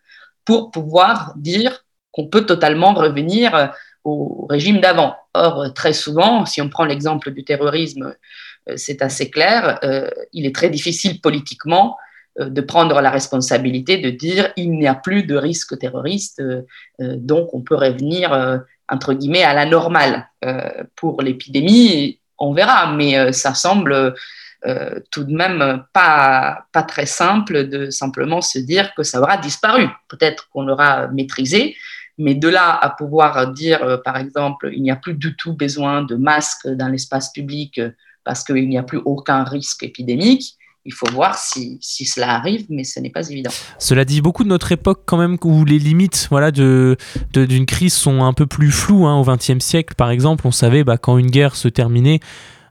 pour 0.45 0.71
pouvoir 0.71 1.35
dire 1.37 1.85
qu'on 2.11 2.27
peut 2.27 2.47
totalement 2.47 2.95
revenir 2.95 3.73
au 4.05 4.47
régime 4.49 4.81
d'avant. 4.81 5.17
Or, 5.35 5.73
très 5.75 5.93
souvent, 5.93 6.47
si 6.47 6.63
on 6.63 6.69
prend 6.69 6.85
l'exemple 6.85 7.31
du 7.33 7.45
terrorisme, 7.45 8.15
euh, 8.69 8.75
c'est 8.77 9.03
assez 9.03 9.31
clair, 9.31 9.79
euh, 9.83 10.09
il 10.33 10.47
est 10.47 10.55
très 10.55 10.71
difficile 10.71 11.21
politiquement 11.21 11.97
euh, 11.97 12.04
de 12.39 12.61
prendre 12.61 13.01
la 13.01 13.11
responsabilité 13.11 13.99
de 13.99 14.11
dire 14.11 14.53
il 14.57 14.73
n'y 14.73 14.87
a 14.87 14.95
plus 14.95 15.23
de 15.23 15.37
risque 15.37 15.79
terroriste, 15.79 16.43
donc 16.99 17.55
on 17.55 17.61
peut 17.61 17.77
revenir, 17.77 18.61
entre 18.89 19.15
guillemets, 19.15 19.45
à 19.45 19.55
la 19.55 19.67
normale. 19.67 20.29
pour 20.97 21.23
l'épidémie, 21.23 22.19
on 22.39 22.53
verra, 22.53 22.93
mais 22.93 23.33
ça 23.33 23.55
semble 23.55 24.15
tout 25.11 25.25
de 25.25 25.33
même 25.33 25.85
pas, 25.93 26.67
pas 26.73 26.83
très 26.83 27.07
simple 27.07 27.69
de 27.69 27.91
simplement 27.91 28.41
se 28.41 28.59
dire 28.59 28.93
que 28.95 29.05
ça 29.05 29.21
aura 29.21 29.37
disparu. 29.37 29.87
Peut-être 30.09 30.49
qu'on 30.51 30.63
l'aura 30.63 31.07
maîtrisé, 31.09 31.77
mais 32.19 32.35
de 32.35 32.49
là 32.49 32.79
à 32.81 32.91
pouvoir 32.91 33.53
dire, 33.53 33.83
euh, 33.83 33.97
par 33.97 34.17
exemple, 34.17 34.71
il 34.73 34.83
n'y 34.83 34.91
a 34.91 34.97
plus 34.97 35.15
du 35.15 35.37
tout 35.37 35.55
besoin 35.55 36.03
de 36.03 36.15
masques 36.15 36.69
dans 36.69 36.89
l'espace 36.89 37.33
public 37.33 37.79
euh, 37.79 37.91
parce 38.23 38.45
qu'il 38.45 38.69
n'y 38.69 38.79
a 38.79 38.83
plus 38.83 39.01
aucun 39.05 39.45
risque 39.45 39.83
épidémique, 39.83 40.57
il 40.87 40.93
faut 40.93 41.11
voir 41.11 41.39
si, 41.39 41.79
cela 41.81 42.35
arrive, 42.35 42.67
mais 42.69 42.85
ce 42.85 43.01
n'est 43.01 43.11
pas 43.11 43.29
évident. 43.31 43.51
Cela 43.79 44.05
dit 44.05 44.21
beaucoup 44.21 44.45
de 44.45 44.49
notre 44.49 44.71
époque 44.71 45.03
quand 45.07 45.17
même, 45.17 45.39
où 45.43 45.65
les 45.65 45.79
limites 45.79 46.27
voilà, 46.31 46.51
d'une 46.51 46.97
de, 47.33 47.65
crise 47.65 47.95
sont 47.95 48.23
un 48.23 48.35
peu 48.35 48.47
plus 48.47 48.71
floues. 48.71 49.07
Hein. 49.07 49.19
Au 49.19 49.25
XXe 49.25 49.65
siècle, 49.65 49.95
par 49.95 50.11
exemple, 50.11 50.47
on 50.47 50.53
savait 50.53 50.85
bah, 50.85 50.99
quand 50.99 51.17
une 51.17 51.31
guerre 51.31 51.57
se 51.57 51.69
terminait, 51.69 52.21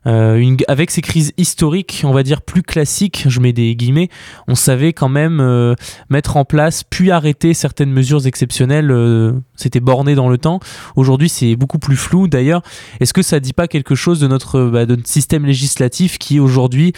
euh, 0.06 0.36
une, 0.36 0.56
avec 0.68 0.90
ces 0.90 1.00
crises 1.00 1.32
historiques, 1.36 2.02
on 2.04 2.12
va 2.12 2.22
dire 2.22 2.42
plus 2.42 2.62
classiques, 2.62 3.24
je 3.26 3.40
mets 3.40 3.52
des 3.52 3.74
guillemets, 3.74 4.08
on 4.48 4.54
savait 4.54 4.92
quand 4.92 5.08
même 5.08 5.40
euh, 5.40 5.74
mettre 6.10 6.36
en 6.36 6.44
place 6.44 6.84
puis 6.84 7.10
arrêter 7.10 7.54
certaines 7.54 7.90
mesures 7.90 8.26
exceptionnelles. 8.26 8.90
Euh, 8.90 9.32
C'était 9.56 9.80
borné 9.80 10.14
dans 10.14 10.28
le 10.28 10.38
temps. 10.38 10.60
Aujourd'hui, 10.96 11.28
c'est 11.28 11.56
beaucoup 11.56 11.78
plus 11.78 11.96
flou. 11.96 12.28
D'ailleurs, 12.28 12.62
est-ce 13.00 13.12
que 13.12 13.22
ça 13.22 13.40
dit 13.40 13.52
pas 13.52 13.68
quelque 13.68 13.94
chose 13.94 14.20
de 14.20 14.26
notre, 14.26 14.64
bah, 14.64 14.86
de 14.86 14.96
notre 14.96 15.08
système 15.08 15.46
législatif 15.46 16.18
qui 16.18 16.40
aujourd'hui 16.40 16.92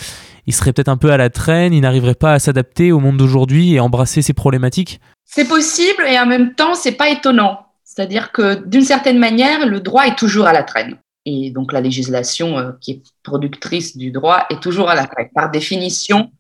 il 0.48 0.54
serait 0.54 0.72
peut-être 0.72 0.88
un 0.88 0.96
peu 0.96 1.10
à 1.10 1.16
la 1.16 1.28
traîne, 1.28 1.72
il 1.72 1.80
n'arriverait 1.80 2.14
pas 2.14 2.32
à 2.32 2.38
s'adapter 2.38 2.92
au 2.92 3.00
monde 3.00 3.16
d'aujourd'hui 3.16 3.75
et 3.75 3.80
embrasser 3.80 4.22
ces 4.22 4.32
problématiques? 4.32 5.00
C'est 5.25 5.48
possible 5.48 6.04
et 6.08 6.18
en 6.20 6.26
même 6.26 6.54
temps, 6.54 6.75
c'est 6.75 6.92
pas 6.92 7.10
étonnant. 7.10 7.66
C'est-à-dire 7.82 8.30
que 8.30 8.64
d'une 8.66 8.84
certaine 8.84 9.18
manière, 9.18 9.66
le 9.66 9.80
droit 9.80 10.06
est 10.06 10.16
toujours 10.16 10.46
à 10.46 10.52
la 10.52 10.62
traîne. 10.62 10.98
Et 11.26 11.50
donc 11.50 11.73
la 11.73 11.80
législation 11.80 12.56
euh, 12.56 12.71
qui 12.80 12.92
est 12.92 13.02
productrice 13.25 13.97
du 13.97 14.12
droit 14.12 14.47
est 14.49 14.62
toujours 14.62 14.88
à 14.88 14.95
la 14.95 15.06
traîne. 15.06 15.28
Par 15.35 15.50
définition, 15.50 16.30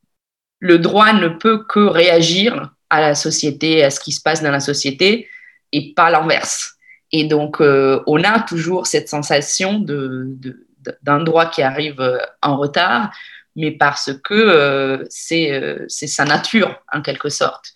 le 0.60 0.78
droit 0.78 1.12
ne 1.12 1.28
peut 1.28 1.64
que 1.64 1.80
réagir 1.80 2.70
à 2.88 3.00
la 3.00 3.16
société, 3.16 3.82
à 3.82 3.90
ce 3.90 3.98
qui 3.98 4.12
se 4.12 4.22
passe 4.22 4.42
dans 4.42 4.52
la 4.52 4.60
société, 4.60 5.28
et 5.72 5.92
pas 5.94 6.08
l'inverse. 6.08 6.76
Et 7.10 7.24
donc, 7.24 7.60
euh, 7.60 8.00
on 8.06 8.22
a 8.22 8.40
toujours 8.40 8.86
cette 8.86 9.08
sensation 9.08 9.80
d'un 9.80 11.20
droit 11.20 11.46
qui 11.46 11.62
arrive 11.62 12.00
euh, 12.00 12.18
en 12.40 12.56
retard, 12.56 13.12
mais 13.56 13.72
parce 13.72 14.12
que 14.22 15.04
c'est, 15.08 15.86
sa 15.88 16.24
nature, 16.24 16.76
en 16.92 17.02
quelque 17.02 17.28
sorte. 17.28 17.72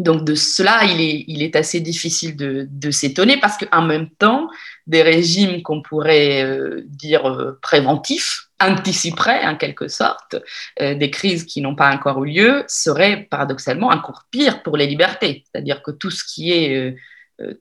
Donc 0.00 0.24
de 0.24 0.34
cela, 0.34 0.84
il 0.84 1.42
est, 1.42 1.56
assez 1.56 1.80
difficile 1.80 2.36
de 2.36 2.90
s'étonner 2.90 3.38
parce 3.38 3.56
qu'en 3.56 3.82
même 3.82 4.10
temps, 4.18 4.50
des 4.86 5.02
régimes 5.02 5.62
qu'on 5.62 5.82
pourrait 5.82 6.44
euh, 6.44 6.82
dire 6.86 7.28
euh, 7.28 7.58
préventifs 7.60 8.48
anticiperaient 8.60 9.44
en 9.44 9.56
quelque 9.56 9.88
sorte 9.88 10.36
euh, 10.80 10.94
des 10.94 11.10
crises 11.10 11.44
qui 11.44 11.60
n'ont 11.60 11.74
pas 11.74 11.92
encore 11.92 12.24
eu 12.24 12.32
lieu, 12.32 12.64
seraient 12.68 13.26
paradoxalement 13.30 13.88
encore 13.88 14.26
pires 14.30 14.62
pour 14.62 14.76
les 14.76 14.86
libertés. 14.86 15.44
C'est-à-dire 15.44 15.82
que 15.82 15.90
tout 15.90 16.10
ce 16.10 16.24
qui 16.24 16.52
est, 16.52 16.96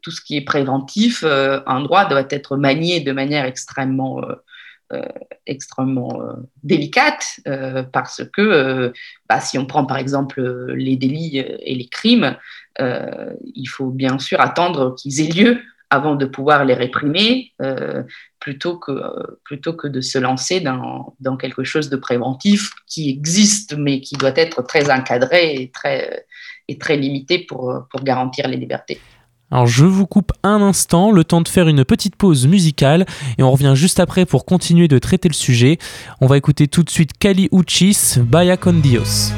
tout 0.02 0.12
ce 0.12 0.22
qui 0.22 0.38
est 0.38 0.46
préventif 0.46 1.26
en 1.26 1.82
droit 1.82 2.06
doit 2.06 2.24
être 2.30 2.56
manié 2.56 3.02
de 3.02 3.12
manière 3.12 3.44
extrêmement 3.44 4.22
extrêmement 5.46 6.22
délicate 6.64 7.42
parce 7.92 8.22
que 8.32 8.94
bah, 9.28 9.42
si 9.42 9.58
on 9.58 9.66
prend 9.66 9.86
par 9.86 9.98
exemple 9.98 10.42
les 10.74 10.96
délits 10.96 11.40
et 11.40 11.76
les 11.76 11.88
crimes, 11.90 12.38
il 12.80 13.68
faut 13.68 13.90
bien 13.90 14.18
sûr 14.18 14.40
attendre 14.40 14.96
qu'ils 14.96 15.20
aient 15.20 15.34
lieu 15.34 15.62
avant 15.90 16.16
de 16.16 16.26
pouvoir 16.26 16.66
les 16.66 16.74
réprimer, 16.74 17.52
euh, 17.62 18.04
plutôt, 18.40 18.78
que, 18.78 18.92
plutôt 19.44 19.74
que 19.74 19.88
de 19.88 20.02
se 20.02 20.18
lancer 20.18 20.60
dans, 20.60 21.16
dans, 21.20 21.38
quelque 21.38 21.64
chose 21.64 21.90
de 21.90 21.98
préventif 21.98 22.72
qui 22.88 23.10
existe, 23.10 23.76
mais 23.78 24.02
qui 24.02 24.16
doit 24.16 24.34
être 24.36 24.62
très 24.64 24.92
encadré 24.92 25.56
et 25.56 25.72
très, 25.72 26.26
et 26.68 26.78
très 26.78 26.98
limité 26.98 27.40
pour, 27.40 27.88
pour 27.90 28.04
garantir 28.04 28.48
les 28.48 28.58
libertés. 28.58 29.00
Alors 29.52 29.68
je 29.68 29.86
vous 29.86 30.08
coupe 30.08 30.32
un 30.44 30.62
instant, 30.62 31.12
le 31.12 31.24
temps 31.24 31.42
de 31.42 31.48
faire 31.48 31.68
une 31.68 31.86
petite 31.86 32.16
pause 32.16 32.48
musicale 32.48 33.06
et 33.38 33.44
on 33.44 33.52
revient 33.52 33.74
juste 33.76 34.00
après 34.00 34.26
pour 34.26 34.44
continuer 34.46 34.88
de 34.88 34.98
traiter 34.98 35.30
le 35.30 35.34
sujet. 35.34 35.78
On 36.20 36.28
va 36.28 36.38
écouter 36.38 36.68
tout 36.68 36.84
de 36.84 36.90
suite 36.90 37.12
Kali 37.18 37.48
Uchis, 37.52 38.20
Baya 38.20 38.58
con 38.58 38.74
Dios. 38.74 39.32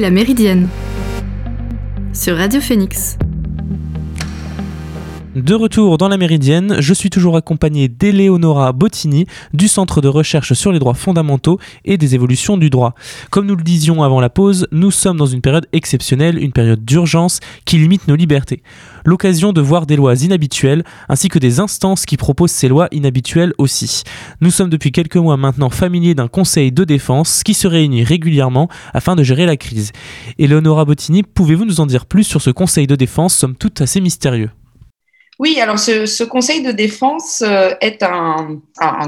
La 0.00 0.10
Méridienne 0.10 0.68
sur 2.12 2.36
Radio 2.36 2.60
Phoenix. 2.60 3.18
De 5.48 5.54
retour 5.54 5.96
dans 5.96 6.08
la 6.08 6.18
Méridienne, 6.18 6.76
je 6.78 6.92
suis 6.92 7.08
toujours 7.08 7.34
accompagné 7.34 7.88
d'Eleonora 7.88 8.74
Bottini 8.74 9.24
du 9.54 9.66
Centre 9.66 10.02
de 10.02 10.08
recherche 10.08 10.52
sur 10.52 10.72
les 10.72 10.78
droits 10.78 10.92
fondamentaux 10.92 11.58
et 11.86 11.96
des 11.96 12.14
évolutions 12.14 12.58
du 12.58 12.68
droit. 12.68 12.94
Comme 13.30 13.46
nous 13.46 13.56
le 13.56 13.62
disions 13.62 14.02
avant 14.02 14.20
la 14.20 14.28
pause, 14.28 14.68
nous 14.72 14.90
sommes 14.90 15.16
dans 15.16 15.24
une 15.24 15.40
période 15.40 15.66
exceptionnelle, 15.72 16.36
une 16.36 16.52
période 16.52 16.84
d'urgence 16.84 17.40
qui 17.64 17.78
limite 17.78 18.08
nos 18.08 18.14
libertés. 18.14 18.62
L'occasion 19.06 19.54
de 19.54 19.62
voir 19.62 19.86
des 19.86 19.96
lois 19.96 20.22
inhabituelles 20.22 20.84
ainsi 21.08 21.28
que 21.30 21.38
des 21.38 21.60
instances 21.60 22.04
qui 22.04 22.18
proposent 22.18 22.50
ces 22.50 22.68
lois 22.68 22.88
inhabituelles 22.92 23.54
aussi. 23.56 24.02
Nous 24.42 24.50
sommes 24.50 24.68
depuis 24.68 24.92
quelques 24.92 25.16
mois 25.16 25.38
maintenant 25.38 25.70
familiers 25.70 26.14
d'un 26.14 26.28
conseil 26.28 26.72
de 26.72 26.84
défense 26.84 27.42
qui 27.42 27.54
se 27.54 27.66
réunit 27.66 28.04
régulièrement 28.04 28.68
afin 28.92 29.16
de 29.16 29.22
gérer 29.22 29.46
la 29.46 29.56
crise. 29.56 29.92
Eleonora 30.38 30.84
Bottini, 30.84 31.22
pouvez-vous 31.22 31.64
nous 31.64 31.80
en 31.80 31.86
dire 31.86 32.04
plus 32.04 32.24
sur 32.24 32.42
ce 32.42 32.50
conseil 32.50 32.86
de 32.86 32.96
défense, 32.96 33.34
somme 33.34 33.56
toute 33.56 33.80
assez 33.80 34.02
mystérieux 34.02 34.50
oui, 35.38 35.60
alors 35.60 35.78
ce, 35.78 36.24
conseil 36.24 36.62
de 36.62 36.72
défense 36.72 37.42
euh, 37.42 37.70
est 37.80 38.02
un, 38.02 38.60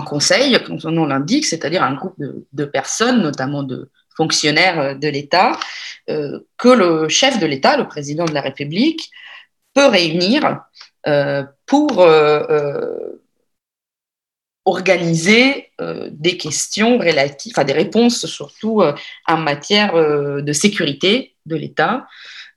conseil, 0.07 0.63
comme 0.65 0.79
son 0.79 0.93
nom 0.93 1.05
l'indique, 1.07 1.45
c'est-à-dire 1.45 1.83
un 1.83 1.95
groupe 1.95 2.15
de, 2.53 2.65
personnes, 2.65 3.21
notamment 3.21 3.65
de 3.65 3.91
fonctionnaires 4.17 4.79
euh, 4.79 4.95
de 4.95 5.09
l'État, 5.09 5.59
euh, 6.09 6.39
que 6.57 6.69
le 6.69 7.09
chef 7.09 7.41
de 7.41 7.47
l'État, 7.47 7.77
le 7.77 7.89
président 7.89 8.27
de 8.27 8.33
la 8.33 8.43
République, 8.43 9.11
peut 9.75 9.87
réunir 9.87 10.61
pour 11.67 12.05
organiser 14.65 15.71
des 16.11 16.37
questions 16.37 16.99
relatives, 16.99 17.53
enfin 17.55 17.65
des 17.65 17.73
réponses 17.73 18.27
surtout 18.27 18.83
en 18.83 19.37
matière 19.37 19.95
de 19.95 20.53
sécurité 20.53 21.37
de 21.47 21.55
l'État, 21.55 22.07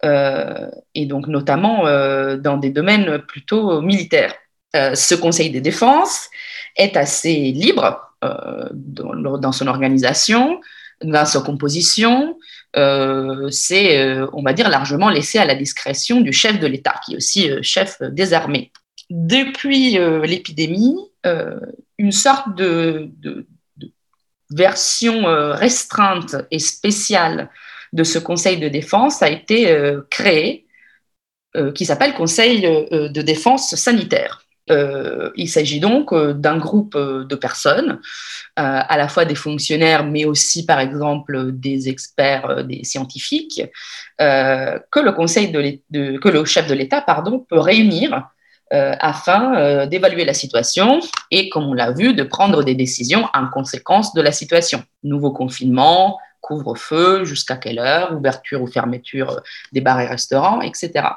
et 0.04 1.06
donc 1.06 1.28
notamment 1.28 1.88
euh, 1.88 2.38
dans 2.38 2.58
des 2.58 2.70
domaines 2.70 3.20
plutôt 3.20 3.82
militaires. 3.82 4.36
Euh, 4.76 4.96
ce 4.96 5.16
Conseil 5.16 5.50
des 5.50 5.62
défenses 5.62 6.30
est 6.76 6.98
assez 6.98 7.52
libre 7.52 8.00
dans, 8.72 9.52
son 9.52 9.68
organisation, 9.68 10.62
dans 11.04 11.26
sa 11.26 11.42
composition. 11.42 12.38
c'est, 13.50 14.18
on 14.32 14.42
va 14.42 14.54
dire, 14.54 14.70
largement 14.70 15.10
laissé 15.10 15.40
à 15.40 15.46
la 15.46 15.56
discrétion 15.56 16.22
du 16.22 16.32
chef 16.32 16.58
de 16.58 16.66
l'État, 16.66 16.96
qui 17.06 17.14
est 17.14 17.18
aussi 17.18 17.50
chef 17.62 18.02
des 18.02 18.32
armées. 18.32 18.72
Depuis 19.10 19.98
l'épidémie, 20.24 20.98
une 21.98 22.14
sorte 22.14 22.56
de 22.56 23.12
version 24.52 25.24
restreinte 25.54 26.38
et 26.50 26.60
spéciale 26.60 27.50
de 27.94 28.04
ce 28.04 28.20
Conseil 28.20 28.58
de 28.58 28.68
défense 28.68 29.22
a 29.22 29.30
été 29.30 29.72
euh, 29.72 30.02
créé, 30.10 30.66
euh, 31.56 31.72
qui 31.72 31.86
s'appelle 31.86 32.16
Conseil 32.16 32.66
euh, 32.66 33.08
de 33.08 33.22
défense 33.22 33.76
sanitaire. 33.76 34.42
il 35.36 35.50
s'agit 35.50 35.82
donc 35.82 36.14
d'un 36.46 36.58
groupe 36.58 36.98
de 36.98 37.36
personnes, 37.36 38.00
à 38.56 38.96
la 38.98 39.08
fois 39.10 39.26
des 39.26 39.36
fonctionnaires, 39.36 40.06
mais 40.06 40.24
aussi, 40.24 40.66
par 40.66 40.80
exemple, 40.80 41.52
des 41.52 41.90
experts, 41.90 42.64
des 42.64 42.82
scientifiques, 42.86 43.62
que 44.94 45.02
le 45.08 45.12
Conseil 45.12 45.52
de, 45.52 46.18
que 46.18 46.30
le 46.30 46.46
chef 46.46 46.66
de 46.68 46.76
l'État, 46.80 47.02
peut 47.50 47.60
réunir 47.60 48.08
afin 48.72 49.86
d'évaluer 49.86 50.24
la 50.24 50.34
situation 50.34 51.02
et, 51.30 51.50
comme 51.50 51.66
on 51.66 51.74
l'a 51.74 51.92
vu, 51.92 52.14
de 52.14 52.24
prendre 52.24 52.64
des 52.64 52.76
décisions 52.86 53.28
en 53.34 53.48
conséquence 53.50 54.14
de 54.14 54.22
la 54.22 54.32
situation. 54.32 54.82
Nouveau 55.04 55.32
confinement, 55.32 56.18
couvre-feu, 56.44 57.24
jusqu'à 57.24 57.56
quelle 57.56 57.80
heure, 57.80 58.16
ouverture 58.16 58.62
ou 58.62 58.68
fermeture 58.68 59.42
des 59.72 59.82
bars 59.82 60.00
et 60.02 60.06
restaurants, 60.06 60.62
etc. 60.62 61.08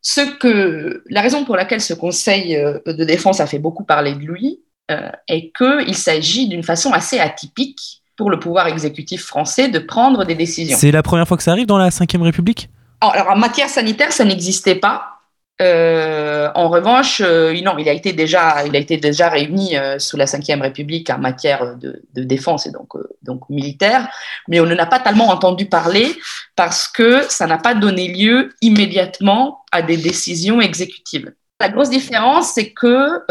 Ce 0.00 0.22
que, 0.38 1.04
la 1.08 1.20
raison 1.20 1.44
pour 1.44 1.56
laquelle 1.56 1.80
ce 1.80 1.94
Conseil 1.94 2.56
euh, 2.56 2.78
de 2.86 3.04
défense 3.04 3.40
a 3.40 3.46
fait 3.46 3.58
beaucoup 3.58 3.84
parler 3.84 4.14
de 4.14 4.20
lui 4.20 4.60
euh, 4.90 5.10
est 5.28 5.52
qu'il 5.56 5.94
s'agit 5.94 6.48
d'une 6.48 6.62
façon 6.62 6.92
assez 6.92 7.18
atypique 7.18 8.02
pour 8.16 8.30
le 8.30 8.40
pouvoir 8.40 8.66
exécutif 8.66 9.24
français 9.24 9.68
de 9.68 9.78
prendre 9.78 10.24
des 10.24 10.34
décisions. 10.34 10.76
C'est 10.78 10.90
la 10.90 11.02
première 11.02 11.28
fois 11.28 11.36
que 11.36 11.42
ça 11.42 11.52
arrive 11.52 11.66
dans 11.66 11.76
la 11.76 11.90
Ve 11.90 12.22
République? 12.22 12.70
Alors, 13.02 13.28
en 13.28 13.36
matière 13.36 13.68
sanitaire, 13.68 14.10
ça 14.10 14.24
n'existait 14.24 14.74
pas. 14.76 15.15
Euh, 15.62 16.50
en 16.54 16.68
revanche, 16.68 17.22
euh, 17.24 17.58
non, 17.62 17.78
il 17.78 17.88
a 17.88 17.92
été 17.92 18.12
déjà, 18.12 18.66
il 18.66 18.76
a 18.76 18.78
été 18.78 18.98
déjà 18.98 19.30
réuni 19.30 19.76
euh, 19.76 19.98
sous 19.98 20.18
la 20.18 20.26
Ve 20.26 20.60
République 20.60 21.08
en 21.08 21.18
matière 21.18 21.76
de, 21.76 22.02
défense 22.14 22.66
et 22.66 22.72
donc, 22.72 22.92
donc 23.22 23.48
militaire, 23.48 24.08
mais 24.48 24.60
on 24.60 24.66
n'en 24.66 24.78
a 24.78 24.86
pas 24.86 24.98
tellement 24.98 25.28
entendu 25.28 25.66
parler 25.66 26.14
parce 26.56 26.88
que 26.88 27.22
ça 27.30 27.46
n'a 27.46 27.56
pas 27.56 27.74
donné 27.74 28.08
lieu 28.08 28.50
immédiatement 28.60 29.64
à 29.72 29.80
des 29.80 29.96
décisions 29.96 30.60
exécutives. 30.60 31.32
La 31.58 31.70
grosse 31.70 31.88
différence, 31.88 32.52
c'est 32.52 32.72
que 32.72 33.24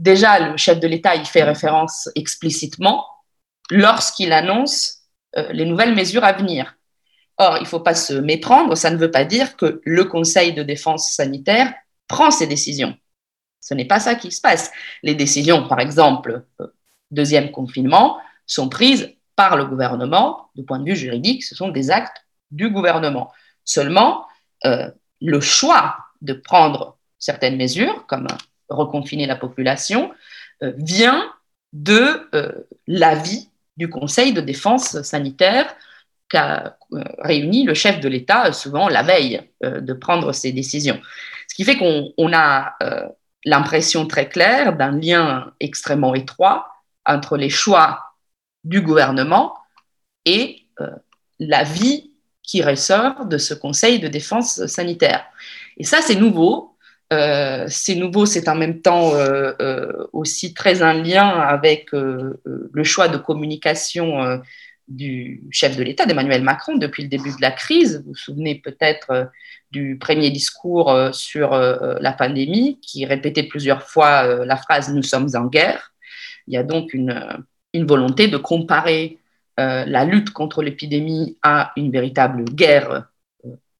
déjà 0.00 0.50
le 0.50 0.56
chef 0.56 0.80
de 0.80 0.88
l'État 0.88 1.14
y 1.14 1.24
fait 1.24 1.44
référence 1.44 2.08
explicitement 2.16 3.06
lorsqu'il 3.70 4.32
annonce 4.32 5.02
les 5.50 5.64
nouvelles 5.64 5.94
mesures 5.94 6.24
à 6.24 6.32
venir. 6.32 6.74
Or, 7.38 7.56
il 7.56 7.62
ne 7.62 7.68
faut 7.68 7.80
pas 7.80 7.94
se 7.94 8.14
méprendre, 8.14 8.76
ça 8.76 8.90
ne 8.90 8.96
veut 8.96 9.10
pas 9.10 9.24
dire 9.24 9.56
que 9.56 9.80
le 9.84 10.04
Conseil 10.04 10.52
de 10.52 10.62
défense 10.62 11.10
sanitaire 11.10 11.74
prend 12.06 12.30
ces 12.30 12.46
décisions. 12.46 12.96
Ce 13.60 13.74
n'est 13.74 13.86
pas 13.86 13.98
ça 13.98 14.14
qui 14.14 14.30
se 14.30 14.40
passe. 14.40 14.70
Les 15.02 15.14
décisions, 15.14 15.66
par 15.66 15.80
exemple, 15.80 16.44
euh, 16.60 16.66
deuxième 17.10 17.50
confinement, 17.50 18.18
sont 18.46 18.68
prises 18.68 19.10
par 19.36 19.56
le 19.56 19.64
gouvernement. 19.64 20.50
Du 20.54 20.64
point 20.64 20.78
de 20.78 20.84
vue 20.84 20.96
juridique, 20.96 21.42
ce 21.42 21.54
sont 21.54 21.68
des 21.68 21.90
actes 21.90 22.24
du 22.50 22.70
gouvernement. 22.70 23.32
Seulement, 23.64 24.26
euh, 24.64 24.90
le 25.20 25.40
choix 25.40 25.96
de 26.20 26.34
prendre 26.34 26.98
certaines 27.18 27.56
mesures, 27.56 28.06
comme 28.06 28.28
reconfiner 28.68 29.26
la 29.26 29.36
population, 29.36 30.12
euh, 30.62 30.72
vient 30.76 31.32
de 31.72 32.30
l'avis 32.86 33.48
du 33.76 33.90
Conseil 33.90 34.32
de 34.32 34.40
défense 34.40 35.02
sanitaire 35.02 35.74
qu'a 36.28 36.76
euh, 36.92 37.02
réuni 37.18 37.64
le 37.64 37.74
chef 37.74 38.00
de 38.00 38.08
l'État 38.08 38.48
euh, 38.48 38.52
souvent 38.52 38.88
la 38.88 39.02
veille 39.02 39.40
euh, 39.64 39.80
de 39.80 39.92
prendre 39.92 40.32
ces 40.32 40.52
décisions. 40.52 41.00
Ce 41.48 41.54
qui 41.54 41.64
fait 41.64 41.76
qu'on 41.76 42.32
a 42.32 42.76
l'impression 43.44 44.06
très 44.06 44.28
claire 44.28 44.76
d'un 44.76 44.98
lien 44.98 45.52
extrêmement 45.60 46.14
étroit 46.14 46.66
entre 47.04 47.36
les 47.36 47.50
choix 47.50 48.14
du 48.64 48.80
gouvernement 48.80 49.54
et 50.24 50.62
la 51.38 51.62
vie 51.62 52.10
qui 52.42 52.62
ressort 52.62 53.26
de 53.26 53.38
ce 53.38 53.54
Conseil 53.54 54.00
de 54.00 54.08
défense 54.08 54.66
sanitaire. 54.66 55.26
Et 55.76 55.84
ça, 55.84 56.00
c'est 56.00 56.16
nouveau. 56.16 56.76
c'est 57.10 57.94
nouveau, 57.94 58.26
c'est 58.26 58.48
en 58.48 58.56
même 58.56 58.80
temps 58.80 59.12
aussi 60.12 60.54
très 60.54 60.82
un 60.82 60.94
lien 60.94 61.28
avec 61.28 61.92
le 61.92 62.84
choix 62.84 63.08
de 63.08 63.18
communication 63.18 64.40
du 64.88 65.42
chef 65.50 65.76
de 65.76 65.82
l'État, 65.82 66.06
d'Emmanuel 66.06 66.42
Macron, 66.42 66.76
depuis 66.76 67.02
le 67.02 67.08
début 67.08 67.30
de 67.30 67.40
la 67.40 67.50
crise. 67.50 68.02
Vous 68.04 68.12
vous 68.12 68.16
souvenez 68.16 68.56
peut-être 68.56 69.10
euh, 69.10 69.24
du 69.70 69.96
premier 69.98 70.30
discours 70.30 70.90
euh, 70.90 71.10
sur 71.12 71.52
euh, 71.52 71.96
la 72.00 72.12
pandémie, 72.12 72.78
qui 72.80 73.06
répétait 73.06 73.44
plusieurs 73.44 73.82
fois 73.82 74.44
la 74.44 74.56
phrase⁇ 74.56 74.90
Nous 74.94 75.02
sommes 75.02 75.28
en 75.34 75.46
guerre⁇ 75.46 75.92
Il 76.46 76.54
y 76.54 76.56
a 76.56 76.62
donc 76.62 76.92
une, 76.92 77.44
volonté 77.74 78.28
de 78.28 78.36
comparer 78.36 79.18
la 79.56 80.04
lutte 80.04 80.30
contre 80.30 80.62
l'épidémie 80.62 81.38
à 81.42 81.72
une 81.76 81.90
véritable 81.90 82.44
guerre 82.44 83.08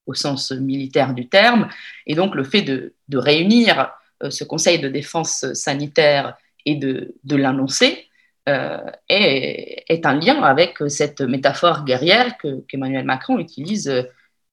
au 0.07 0.15
sens 0.15 0.53
militaire 0.53 1.15
du 1.15 1.29
terme, 1.29 1.69
et 2.07 2.15
donc 2.15 2.35
le 2.35 2.45
fait 2.45 2.63
de, 2.63 2.95
réunir 3.13 3.93
ce 4.29 4.45
Conseil 4.45 4.79
de 4.81 4.89
défense 4.89 5.53
sanitaire 5.53 6.37
et 6.67 6.77
de, 6.77 7.15
l'annoncer, 7.31 8.09
est, 8.47 9.85
est, 9.89 10.07
un 10.07 10.15
lien 10.15 10.43
avec 10.43 10.79
cette 10.89 11.21
métaphore 11.23 11.85
guerrière 11.85 12.37
qu'Emmanuel 12.39 13.05
Macron 13.05 13.39
utilise 13.39 13.89
euh, 13.89 14.03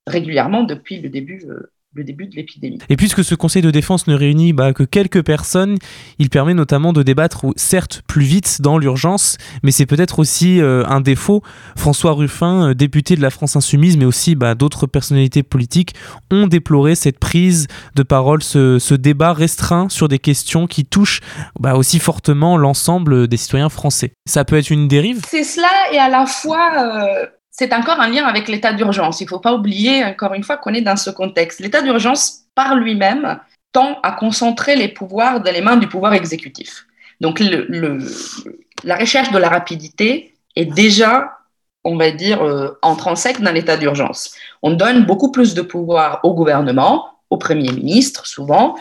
régulièrement 0.06 0.64
depuis 0.64 1.00
le 1.00 1.08
début 1.08 1.44
euh, 1.48 1.71
le 1.94 2.04
début 2.04 2.26
de 2.26 2.36
l'épidémie. 2.36 2.78
Et 2.88 2.96
puisque 2.96 3.22
ce 3.22 3.34
Conseil 3.34 3.62
de 3.62 3.70
défense 3.70 4.06
ne 4.06 4.14
réunit 4.14 4.52
bah, 4.52 4.72
que 4.72 4.82
quelques 4.82 5.22
personnes, 5.22 5.76
il 6.18 6.30
permet 6.30 6.54
notamment 6.54 6.92
de 6.92 7.02
débattre, 7.02 7.46
certes 7.56 8.02
plus 8.06 8.24
vite 8.24 8.62
dans 8.62 8.78
l'urgence, 8.78 9.36
mais 9.62 9.72
c'est 9.72 9.86
peut-être 9.86 10.18
aussi 10.18 10.60
euh, 10.60 10.84
un 10.86 11.00
défaut. 11.00 11.42
François 11.76 12.12
Ruffin, 12.12 12.70
euh, 12.70 12.74
député 12.74 13.14
de 13.14 13.20
la 13.20 13.30
France 13.30 13.56
Insoumise, 13.56 13.96
mais 13.96 14.04
aussi 14.04 14.34
bah, 14.34 14.54
d'autres 14.54 14.86
personnalités 14.86 15.42
politiques, 15.42 15.94
ont 16.30 16.46
déploré 16.46 16.94
cette 16.94 17.18
prise 17.18 17.66
de 17.94 18.02
parole, 18.02 18.42
ce, 18.42 18.94
débat 18.94 19.32
restreint 19.32 19.88
sur 19.88 20.06
des 20.08 20.18
questions 20.18 20.66
qui 20.66 20.84
touchent 20.84 21.20
bah, 21.58 21.74
aussi 21.74 21.98
fortement 21.98 22.56
l'ensemble 22.56 23.26
des 23.26 23.36
citoyens 23.36 23.68
français. 23.68 24.12
Ça 24.26 24.44
peut 24.44 24.56
être 24.56 24.70
une 24.70 24.86
dérive? 24.86 25.22
C'est 25.28 25.44
cela, 25.44 25.68
et 25.92 25.98
à 25.98 26.08
la 26.08 26.26
fois... 26.26 26.70
Euh, 26.78 27.26
c'est 27.52 27.72
encore 27.72 28.00
un 28.00 28.08
lien 28.08 28.24
avec 28.24 28.48
l'état 28.48 28.72
d'urgence. 28.72 29.20
Il 29.20 29.24
ne 29.24 29.28
faut 29.28 29.38
pas 29.38 29.52
oublier, 29.52 30.02
encore 30.04 30.34
une 30.34 30.42
fois, 30.42 30.56
qu'on 30.56 30.74
est 30.74 30.80
dans 30.80 30.96
ce 30.96 31.10
contexte. 31.10 31.60
L'état 31.60 31.82
d'urgence, 31.82 32.40
par 32.56 32.74
lui-même, 32.74 33.38
tend 33.70 34.00
à 34.02 34.10
concentrer 34.12 34.74
les 34.74 34.88
pouvoirs 34.88 35.40
dans 35.40 35.52
les 35.52 35.60
mains 35.60 35.76
du 35.76 35.86
pouvoir 35.86 36.14
exécutif. 36.14 36.86
Donc, 37.20 37.40
la 37.40 38.96
recherche 38.96 39.30
de 39.30 39.38
la 39.38 39.48
rapidité 39.48 40.34
est 40.56 40.66
déjà 40.66 41.38
on 41.84 41.96
va 41.96 42.12
dire, 42.12 42.40
en 42.82 43.16
sec 43.16 43.40
dans 43.40 43.50
l'état 43.50 43.76
d'urgence. 43.76 44.34
On 44.62 44.70
donne 44.70 45.04
beaucoup 45.04 45.32
plus 45.32 45.52
de 45.52 45.62
pouvoir 45.62 46.20
au 46.22 46.32
gouvernement, 46.32 47.08
au 47.28 47.38
Premier 47.38 47.72
ministre 47.72 48.24
souvent, 48.24 48.76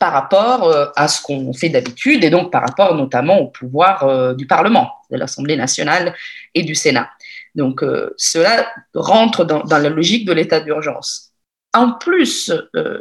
par 0.00 0.12
rapport 0.12 0.74
à 0.96 1.06
ce 1.06 1.20
qu'on 1.20 1.52
fait 1.52 1.68
d'habitude 1.68 2.24
et 2.24 2.30
donc 2.30 2.50
par 2.50 2.62
rapport 2.62 2.94
notamment 2.94 3.38
au 3.40 3.48
pouvoir 3.48 4.34
du 4.34 4.46
Parlement, 4.46 4.90
de 5.10 5.18
l'Assemblée 5.18 5.56
nationale 5.56 6.14
et 6.54 6.62
du 6.62 6.74
Sénat. 6.74 7.10
Donc 7.56 7.82
cela 8.16 8.66
rentre 8.94 9.44
dans, 9.44 9.64
la 9.64 9.88
logique 9.88 10.26
de 10.26 10.32
l'état 10.32 10.60
d'urgence. 10.60 11.32
En 11.74 11.92
plus 11.92 12.52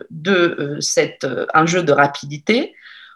de 0.09 0.77
cet 0.79 1.27
enjeu 1.53 1.83
de 1.83 1.91
rapidité, 1.91 2.73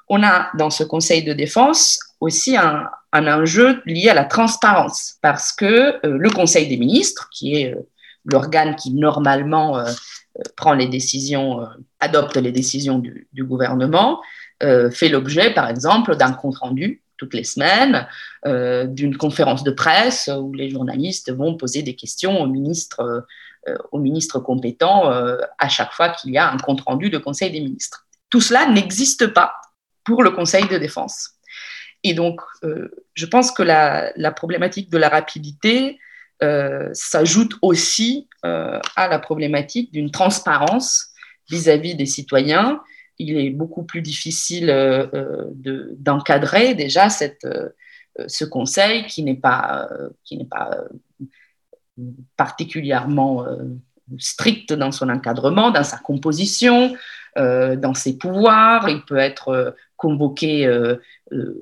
on 0.10 0.24
a 0.24 0.50
dans 0.56 0.70
ce 0.70 0.84
Conseil 0.84 1.24
de 1.24 1.34
défense 1.34 2.00
aussi 2.20 2.58
un, 2.58 2.90
enjeu 3.14 3.82
lié 3.86 4.10
à 4.10 4.14
la 4.14 4.26
transparence, 4.26 5.16
parce 5.22 5.52
que 5.52 6.06
euh, 6.06 6.18
le 6.18 6.30
Conseil 6.30 6.68
des 6.68 6.78
ministres, 6.78 7.30
qui 7.32 7.56
est 7.56 7.74
euh, 7.74 7.88
l'organe 8.26 8.76
qui 8.76 8.94
normalement 8.94 9.80
euh, 9.80 9.92
prend 10.58 10.74
les 10.74 10.88
décisions, 10.88 11.66
adopte 12.00 12.38
les 12.38 12.52
décisions 12.52 13.00
du, 13.00 13.44
gouvernement, 13.44 14.22
fait 14.62 15.10
l'objet, 15.10 15.54
par 15.54 15.70
exemple, 15.70 16.16
d'un 16.16 16.32
compte-rendu 16.34 17.02
toutes 17.20 17.36
les 17.36 17.44
semaines, 17.44 18.08
d'une 18.46 19.16
conférence 19.18 19.64
de 19.64 19.72
presse 19.72 20.30
où 20.34 20.54
les 20.54 20.70
journalistes 20.70 21.32
vont 21.32 21.56
poser 21.56 21.84
des 21.84 21.96
questions 21.96 22.42
au 22.42 22.48
ministre, 22.48 23.28
au 23.92 24.00
ministre 24.00 24.40
compétent 24.40 25.12
à 25.58 25.70
chaque 25.70 25.92
fois 25.92 26.10
qu'il 26.10 26.32
y 26.32 26.38
a 26.38 26.50
un 26.50 26.58
compte-rendu 26.58 27.10
de 27.10 27.18
Conseil 27.18 27.52
des 27.52 27.60
ministres. 27.60 28.08
Tout 28.30 28.42
cela 28.42 28.66
n'existe 28.68 29.28
pas 29.28 29.54
pour 30.04 30.24
le 30.24 30.32
Conseil 30.32 30.68
de 30.68 30.78
défense. 30.78 31.36
Et 32.04 32.14
donc, 32.14 32.42
euh, 32.64 32.90
je 33.14 33.26
pense 33.26 33.52
que 33.52 33.64
la, 33.64 34.32
problématique 34.32 34.90
de 34.90 34.98
la 34.98 35.10
rapidité 35.10 36.00
euh, 36.42 36.90
s'ajoute 36.94 37.54
aussi 37.62 38.30
euh, 38.46 38.80
à 38.96 39.08
la 39.08 39.20
problématique 39.20 39.92
d'une 39.92 40.12
transparence 40.12 41.08
vis-à-vis 41.50 41.96
des 41.96 42.06
citoyens. 42.06 42.82
Il 43.20 43.38
est 43.38 43.50
beaucoup 43.50 43.84
plus 43.84 44.02
difficile 44.02 44.68
d'encadrer 45.98 46.74
déjà 46.74 47.10
cette, 47.10 47.46
ce 48.28 48.46
conseil 48.46 49.06
qui 49.08 49.24
n'est 49.24 49.36
pas, 49.36 49.90
pas 50.50 50.72
particulièrement 52.38 53.46
strict 54.18 54.72
dans 54.72 54.94
son 54.94 55.10
encadrement, 55.10 55.70
dans 55.70 55.84
sa 55.84 55.98
composition, 55.98 56.96
dans 57.36 57.94
ses 57.94 58.18
pouvoirs. 58.18 58.88
Il 58.90 59.04
peut 59.04 59.18
être 59.18 59.76
convoqué 60.00 60.66
euh, 60.66 60.96
euh, 61.34 61.62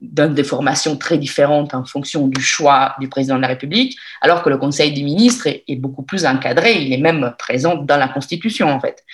dans 0.00 0.32
des 0.32 0.44
formations 0.44 0.96
très 0.96 1.18
différentes 1.18 1.74
en 1.74 1.84
fonction 1.84 2.28
du 2.28 2.40
choix 2.40 2.94
du 3.00 3.08
président 3.08 3.34
de 3.36 3.42
la 3.42 3.48
République, 3.48 3.98
alors 4.20 4.44
que 4.44 4.48
le 4.48 4.56
Conseil 4.56 4.92
des 4.92 5.02
ministres 5.02 5.48
est, 5.48 5.76
beaucoup 5.76 6.04
plus 6.04 6.24
encadré, 6.24 6.80
il 6.80 6.92
est 6.92 7.02
même 7.02 7.34
présent 7.36 7.74
dans 7.74 7.96
la 7.96 8.06
Constitution 8.06 8.68
en 8.68 8.78
fait. 8.78 9.04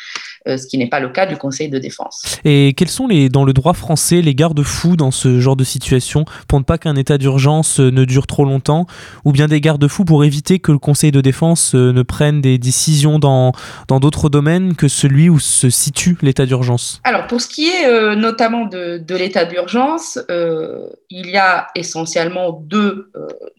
Euh, 0.46 0.58
ce 0.58 0.66
qui 0.66 0.76
n'est 0.76 0.90
pas 0.90 1.00
le 1.00 1.08
cas 1.08 1.24
du 1.24 1.38
Conseil 1.38 1.70
de 1.70 1.78
défense. 1.78 2.38
Et 2.44 2.74
quels 2.76 2.90
sont 2.90 3.06
les, 3.06 3.30
dans 3.30 3.44
le 3.44 3.54
droit 3.54 3.72
français 3.72 4.20
les 4.20 4.34
garde-fous 4.34 4.94
dans 4.94 5.10
ce 5.10 5.40
genre 5.40 5.56
de 5.56 5.64
situation 5.64 6.26
pour 6.48 6.58
ne 6.58 6.64
pas 6.64 6.76
qu'un 6.76 6.96
état 6.96 7.16
d'urgence 7.16 7.80
euh, 7.80 7.90
ne 7.90 8.04
dure 8.04 8.26
trop 8.26 8.44
longtemps 8.44 8.86
ou 9.24 9.32
bien 9.32 9.48
des 9.48 9.62
garde-fous 9.62 10.04
pour 10.04 10.22
éviter 10.22 10.58
que 10.58 10.70
le 10.70 10.78
Conseil 10.78 11.12
de 11.12 11.22
défense 11.22 11.74
euh, 11.74 11.94
ne 11.94 12.02
prenne 12.02 12.42
des 12.42 12.58
décisions 12.58 13.18
dans 13.18 13.52
d'autres 13.88 14.28
domaines 14.28 14.76
que 14.76 14.86
celui 14.86 15.30
où 15.30 15.38
se 15.38 15.70
situe 15.70 16.18
l'état 16.20 16.44
d'urgence? 16.44 17.00
Alors 17.04 17.26
pour 17.26 17.40
ce 17.40 17.48
qui 17.48 17.68
est 17.68 18.14
notamment 18.14 18.66
de, 18.66 18.98
de 18.98 19.16
l'état 19.16 19.46
d'urgence, 19.46 20.18
il 20.28 21.30
y 21.30 21.36
a 21.36 21.68
essentiellement 21.74 22.52
deux 22.52 23.10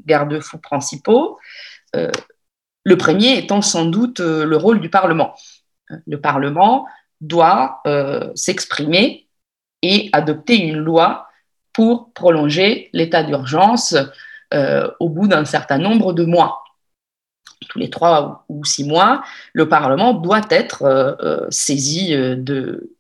garde-fous 0.06 0.60
principaux. 0.60 1.40
le 1.94 2.98
premier 2.98 3.38
étant 3.38 3.62
sans 3.62 3.86
doute 3.86 4.20
le 4.20 4.58
rôle 4.58 4.82
du 4.82 4.90
Parlement 4.90 5.34
le 6.06 6.20
Parlement 6.20 6.88
doit 7.22 7.82
euh, 7.88 8.32
s'exprimer 8.36 9.28
et 9.82 10.10
adopter 10.14 10.58
une 10.58 10.78
loi 10.78 11.28
pour 11.74 12.12
prolonger 12.14 12.90
l'état 12.94 13.24
d'urgence 13.24 13.96
euh, 14.54 14.90
au 15.00 15.10
bout 15.10 15.28
d'un 15.28 15.46
certain 15.46 15.78
nombre 15.78 16.14
de 16.14 16.26
mois. 16.26 16.64
Tous 17.70 17.80
les 17.80 17.90
trois 17.90 18.46
ou 18.50 18.64
six 18.64 18.86
mois, 18.86 19.24
le 19.54 19.68
Parlement 19.68 20.14
doit 20.14 20.46
être 20.50 20.84
euh, 20.84 21.48
saisi 21.50 22.16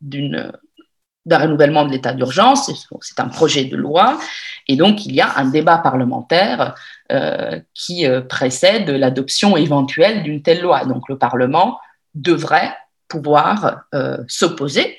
d'un 0.02 1.38
renouvellement 1.38 1.86
de 1.86 1.91
l'état 1.91 2.13
d'urgence. 2.13 2.89
C'est 3.02 3.19
un 3.19 3.28
projet 3.28 3.65
de 3.65 3.76
loi. 3.76 4.17
Et 4.67 4.76
donc, 4.76 5.06
il 5.06 5.13
y 5.13 5.21
a 5.21 5.38
un 5.38 5.45
débat 5.45 5.78
parlementaire 5.78 6.76
qui 7.74 8.06
précède 8.28 8.89
l'adoption 8.89 9.56
éventuelle 9.56 10.24
d'une 10.24 10.41
telle 10.41 10.62
loi. 10.62 10.86
Donc, 10.86 11.08
le 11.10 11.17
Parlement 11.17 11.80
devrait 12.15 12.73
pouvoir 13.08 13.84
euh, 13.93 14.17
s'opposer 14.28 14.97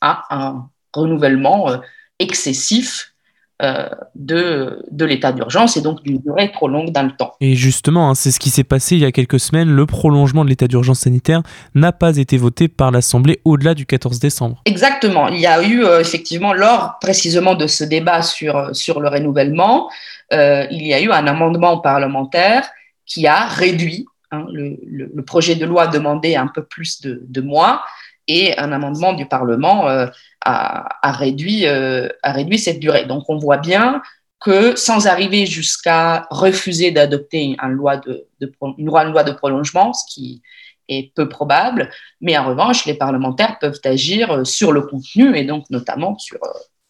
à 0.00 0.24
un 0.30 0.68
renouvellement 0.94 1.70
euh, 1.70 1.76
excessif 2.18 3.12
euh, 3.60 3.88
de, 4.14 4.84
de 4.92 5.04
l'état 5.04 5.32
d'urgence 5.32 5.76
et 5.76 5.80
donc 5.80 6.02
d'une 6.04 6.18
durée 6.18 6.52
trop 6.52 6.68
longue 6.68 6.92
dans 6.92 7.02
le 7.02 7.10
temps. 7.10 7.32
Et 7.40 7.56
justement, 7.56 8.10
hein, 8.10 8.14
c'est 8.14 8.30
ce 8.30 8.38
qui 8.38 8.50
s'est 8.50 8.62
passé 8.62 8.94
il 8.94 9.00
y 9.00 9.04
a 9.04 9.10
quelques 9.10 9.40
semaines. 9.40 9.68
Le 9.68 9.84
prolongement 9.86 10.44
de 10.44 10.50
l'état 10.50 10.68
d'urgence 10.68 11.00
sanitaire 11.00 11.42
n'a 11.74 11.90
pas 11.90 12.16
été 12.18 12.36
voté 12.36 12.68
par 12.68 12.92
l'Assemblée 12.92 13.40
au-delà 13.44 13.74
du 13.74 13.84
14 13.84 14.20
décembre. 14.20 14.62
Exactement. 14.64 15.26
Il 15.28 15.40
y 15.40 15.46
a 15.46 15.60
eu 15.62 15.84
effectivement, 16.00 16.52
lors 16.52 16.98
précisément 17.00 17.56
de 17.56 17.66
ce 17.66 17.82
débat 17.82 18.22
sur, 18.22 18.76
sur 18.76 19.00
le 19.00 19.08
renouvellement, 19.08 19.90
il 20.30 20.86
y 20.86 20.94
a 20.94 21.00
eu 21.00 21.10
un 21.10 21.26
amendement 21.26 21.78
parlementaire 21.78 22.68
qui 23.06 23.26
a 23.26 23.46
réduit 23.46 24.06
Hein, 24.30 24.46
le, 24.52 25.22
projet 25.22 25.54
de 25.54 25.64
loi 25.64 25.86
demandait 25.86 26.36
un 26.36 26.48
peu 26.48 26.62
plus 26.62 27.00
de, 27.00 27.40
mois 27.40 27.82
et 28.26 28.58
un 28.58 28.72
amendement 28.72 29.14
du 29.14 29.26
Parlement 29.26 29.88
euh, 29.88 30.06
a, 30.44 31.12
réduit, 31.12 31.66
euh, 31.66 32.08
a 32.22 32.32
réduit 32.32 32.58
cette 32.58 32.78
durée. 32.78 33.06
Donc 33.06 33.24
on 33.28 33.38
voit 33.38 33.56
bien 33.56 34.02
que 34.40 34.76
sans 34.76 35.06
arriver 35.06 35.46
jusqu'à 35.46 36.26
refuser 36.30 36.90
d'adopter 36.90 37.56
une, 37.62 37.72
loi 37.72 37.96
de, 37.96 39.32
prolongement, 39.32 39.92
ce 39.94 40.04
qui 40.14 40.42
est 40.88 41.12
peu 41.14 41.28
probable, 41.28 41.90
mais 42.20 42.36
en 42.36 42.46
revanche, 42.46 42.84
les 42.84 42.94
parlementaires 42.94 43.58
peuvent 43.58 43.80
agir 43.84 44.46
sur 44.46 44.72
le 44.72 44.82
contenu 44.82 45.36
et 45.36 45.44
donc 45.44 45.64
notamment 45.70 46.16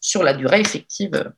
sur, 0.00 0.22
la 0.22 0.34
durée 0.34 0.60
effective 0.60 1.32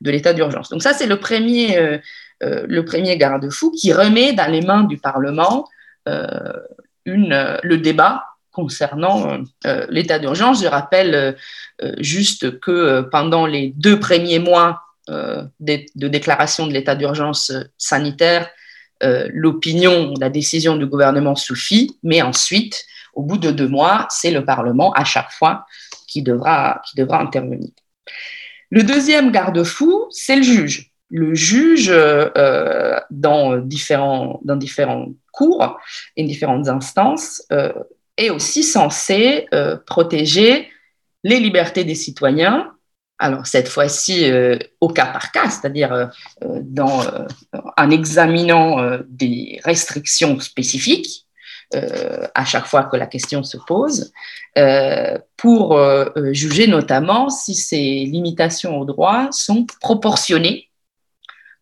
de 0.00 0.10
l'état 0.10 0.32
d'urgence. 0.32 0.68
Donc 0.68 0.82
ça, 0.82 0.92
c'est 0.92 1.06
le 1.06 1.18
premier, 1.18 1.78
euh, 1.78 1.98
le 2.44 2.84
premier 2.84 3.16
garde-fou 3.16 3.70
qui 3.70 3.92
remet 3.92 4.32
dans 4.32 4.50
les 4.50 4.60
mains 4.60 4.84
du 4.84 4.98
Parlement 4.98 5.68
euh, 6.08 6.52
une, 7.04 7.58
le 7.62 7.78
débat 7.78 8.24
concernant 8.50 9.38
euh, 9.66 9.86
l'état 9.88 10.18
d'urgence. 10.18 10.62
Je 10.62 10.68
rappelle 10.68 11.36
juste 11.98 12.60
que 12.60 13.02
pendant 13.02 13.46
les 13.46 13.72
deux 13.76 13.98
premiers 13.98 14.38
mois 14.38 14.80
de, 15.08 16.08
déclaration 16.08 16.66
de 16.66 16.72
l'état 16.72 16.94
d'urgence 16.94 17.52
sanitaire, 17.76 18.48
l'opinion, 19.02 20.14
la 20.18 20.30
décision 20.30 20.76
du 20.76 20.86
gouvernement 20.86 21.34
suffit, 21.34 21.98
mais 22.02 22.22
ensuite, 22.22 22.86
au 23.12 23.22
bout 23.22 23.38
de 23.38 23.50
deux 23.50 23.68
mois, 23.68 24.06
c'est 24.08 24.30
le 24.30 24.44
Parlement 24.44 24.92
à 24.92 25.04
chaque 25.04 25.32
fois 25.32 25.66
qui 26.06 26.22
devra 26.22 26.80
intervenir. 26.96 27.68
Le 28.70 28.82
deuxième 28.82 29.30
garde-fou, 29.30 30.06
c'est 30.10 30.36
le 30.36 30.42
juge 30.42 30.93
le 31.14 31.32
juge, 31.32 31.90
euh, 31.92 32.98
dans, 33.08 33.56
différents, 33.58 34.40
dans 34.44 34.56
différents 34.56 35.06
cours 35.32 35.78
et 36.16 36.24
différentes 36.24 36.66
instances, 36.68 37.40
euh, 37.52 37.72
est 38.16 38.30
aussi 38.30 38.64
censé 38.64 39.46
euh, 39.54 39.76
protéger 39.86 40.68
les 41.22 41.38
libertés 41.38 41.84
des 41.84 41.94
citoyens. 41.94 42.72
Alors 43.20 43.46
cette 43.46 43.68
fois-ci 43.68 44.28
au 44.80 44.88
cas 44.88 45.06
par 45.06 45.30
cas, 45.30 45.48
c'est-à-dire 45.48 46.10
en 46.42 47.90
examinant 47.90 48.98
des 49.08 49.60
restrictions 49.64 50.40
spécifiques 50.40 51.24
à 51.72 52.44
chaque 52.44 52.66
fois 52.66 52.82
que 52.84 52.96
la 52.96 53.06
question 53.06 53.44
se 53.44 53.56
pose, 53.56 54.12
pour 55.36 55.80
juger 56.32 56.66
notamment 56.66 57.30
si 57.30 57.54
ces 57.54 58.04
limitations 58.04 58.80
aux 58.80 58.84
droits 58.84 59.28
sont 59.30 59.64
proportionnées 59.80 60.68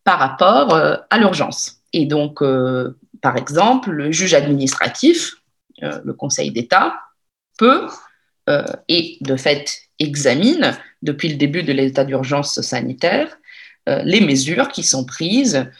par 0.04 0.18
rapport 0.18 0.74
euh, 0.74 0.96
à 1.10 1.18
l'urgence. 1.18 1.82
Et 1.92 2.06
donc, 2.06 2.42
euh, 2.42 2.96
par 3.20 3.36
exemple, 3.36 3.90
le 3.90 4.10
juge 4.10 4.34
administratif, 4.34 5.34
euh, 5.82 6.00
le 6.04 6.12
Conseil 6.12 6.50
d'État, 6.50 6.98
peut 7.58 7.86
et 8.88 9.18
de 9.20 9.36
fait 9.36 9.70
examine 10.00 10.76
depuis 11.00 11.28
le 11.28 11.36
début 11.36 11.62
de 11.62 11.72
l'état 11.72 12.04
d'urgence 12.04 12.60
sanitaire 12.60 13.38
les 13.86 14.20
mesures 14.20 14.66
qui 14.66 14.82
sont 14.82 15.04
prises 15.04 15.70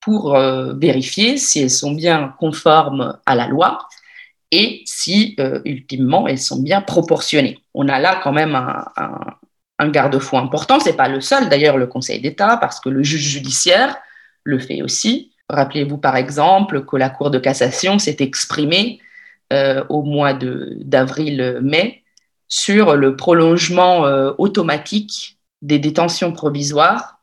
pour 0.00 0.34
vérifier 0.78 1.36
si 1.36 1.60
elles 1.60 1.70
sont 1.70 1.92
bien 1.92 2.34
conformes 2.38 3.18
à 3.26 3.34
la 3.34 3.48
loi 3.48 3.86
et 4.50 4.82
si, 4.86 5.36
ultimement, 5.66 6.26
elles 6.26 6.38
sont 6.38 6.62
bien 6.62 6.80
proportionnées. 6.80 7.58
On 7.74 7.86
a 7.88 7.98
là 7.98 8.18
quand 8.22 8.32
même 8.32 8.54
un, 8.54 8.86
un 8.96 9.20
garde-fou 9.84 10.38
important. 10.38 10.80
Ce 10.80 10.88
n'est 10.88 10.96
pas 10.96 11.08
le 11.08 11.20
seul, 11.20 11.48
d'ailleurs, 11.48 11.76
le 11.76 11.86
Conseil 11.86 12.20
d'État, 12.20 12.56
parce 12.56 12.80
que 12.80 12.88
le 12.88 13.02
juge 13.02 13.20
judiciaire 13.20 13.96
le 14.44 14.58
fait 14.58 14.82
aussi. 14.82 15.32
Rappelez-vous 15.48 15.98
par 15.98 16.16
exemple 16.16 16.84
que 16.84 16.96
la 16.96 17.10
Cour 17.10 17.30
de 17.30 17.38
cassation 17.38 17.98
s'est 17.98 18.16
exprimée 18.20 19.00
euh, 19.52 19.84
au 19.88 20.02
mois 20.02 20.32
d'avril-mai 20.34 22.02
sur 22.48 22.96
le 22.96 23.16
prolongement 23.16 24.06
euh, 24.06 24.32
automatique 24.38 25.38
des 25.62 25.78
détentions 25.78 26.32
provisoires 26.32 27.20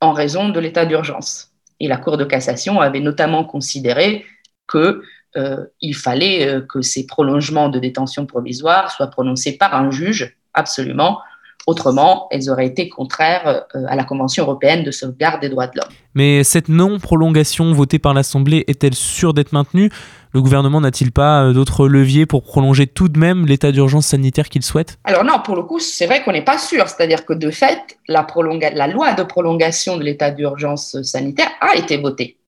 en 0.00 0.12
raison 0.12 0.48
de 0.48 0.58
l'état 0.58 0.86
d'urgence. 0.86 1.52
Et 1.78 1.88
la 1.88 1.98
Cour 1.98 2.16
de 2.16 2.24
cassation 2.24 2.80
avait 2.80 3.00
notamment 3.00 3.44
considéré 3.44 4.24
qu'il 4.70 5.02
euh, 5.36 5.66
fallait 5.94 6.62
que 6.68 6.82
ces 6.82 7.06
prolongements 7.06 7.68
de 7.68 7.78
détention 7.78 8.26
provisoire 8.26 8.90
soient 8.90 9.08
prononcés 9.08 9.56
par 9.56 9.74
un 9.76 9.90
juge, 9.90 10.36
absolument, 10.54 11.20
Autrement, 11.66 12.26
elles 12.30 12.50
auraient 12.50 12.66
été 12.66 12.88
contraires 12.88 13.64
euh, 13.74 13.84
à 13.86 13.94
la 13.94 14.04
Convention 14.04 14.44
européenne 14.44 14.82
de 14.82 14.90
sauvegarde 14.90 15.40
des 15.40 15.48
droits 15.48 15.68
de 15.68 15.76
l'homme. 15.76 15.90
Mais 16.14 16.42
cette 16.44 16.68
non-prolongation 16.68 17.72
votée 17.72 17.98
par 17.98 18.14
l'Assemblée 18.14 18.64
est-elle 18.66 18.94
sûre 18.94 19.32
d'être 19.32 19.52
maintenue? 19.52 19.90
Le 20.32 20.42
gouvernement 20.42 20.80
n'a-t-il 20.80 21.12
pas 21.12 21.44
euh, 21.44 21.52
d'autres 21.52 21.86
leviers 21.86 22.26
pour 22.26 22.42
prolonger 22.42 22.86
tout 22.86 23.08
de 23.08 23.18
même 23.18 23.46
l'état 23.46 23.70
d'urgence 23.70 24.06
sanitaire 24.06 24.48
qu'il 24.48 24.62
souhaite? 24.62 24.98
Alors 25.04 25.24
non, 25.24 25.40
pour 25.44 25.56
le 25.56 25.62
coup, 25.62 25.78
c'est 25.78 26.06
vrai 26.06 26.22
qu'on 26.22 26.32
n'est 26.32 26.44
pas 26.44 26.58
sûr. 26.58 26.88
C'est-à-dire 26.88 27.24
que 27.24 27.32
de 27.32 27.50
fait, 27.50 27.98
la, 28.08 28.26
la 28.74 28.86
loi 28.88 29.12
de 29.12 29.22
prolongation 29.22 29.96
de 29.96 30.02
l'état 30.02 30.30
d'urgence 30.30 31.00
sanitaire 31.02 31.50
a 31.60 31.76
été 31.76 31.96
votée 31.96 32.38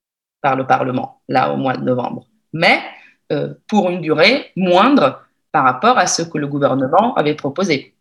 par 0.42 0.56
le 0.56 0.66
Parlement, 0.66 1.20
là, 1.28 1.52
au 1.52 1.56
mois 1.56 1.76
de 1.76 1.84
novembre. 1.84 2.26
Mais 2.52 2.80
euh, 3.32 3.54
pour 3.68 3.88
une 3.90 4.00
durée 4.00 4.50
moindre 4.56 5.20
par 5.52 5.64
rapport 5.64 5.96
à 5.98 6.06
ce 6.06 6.22
que 6.22 6.36
le 6.36 6.46
gouvernement 6.46 7.14
avait 7.14 7.34
proposé. 7.34 7.93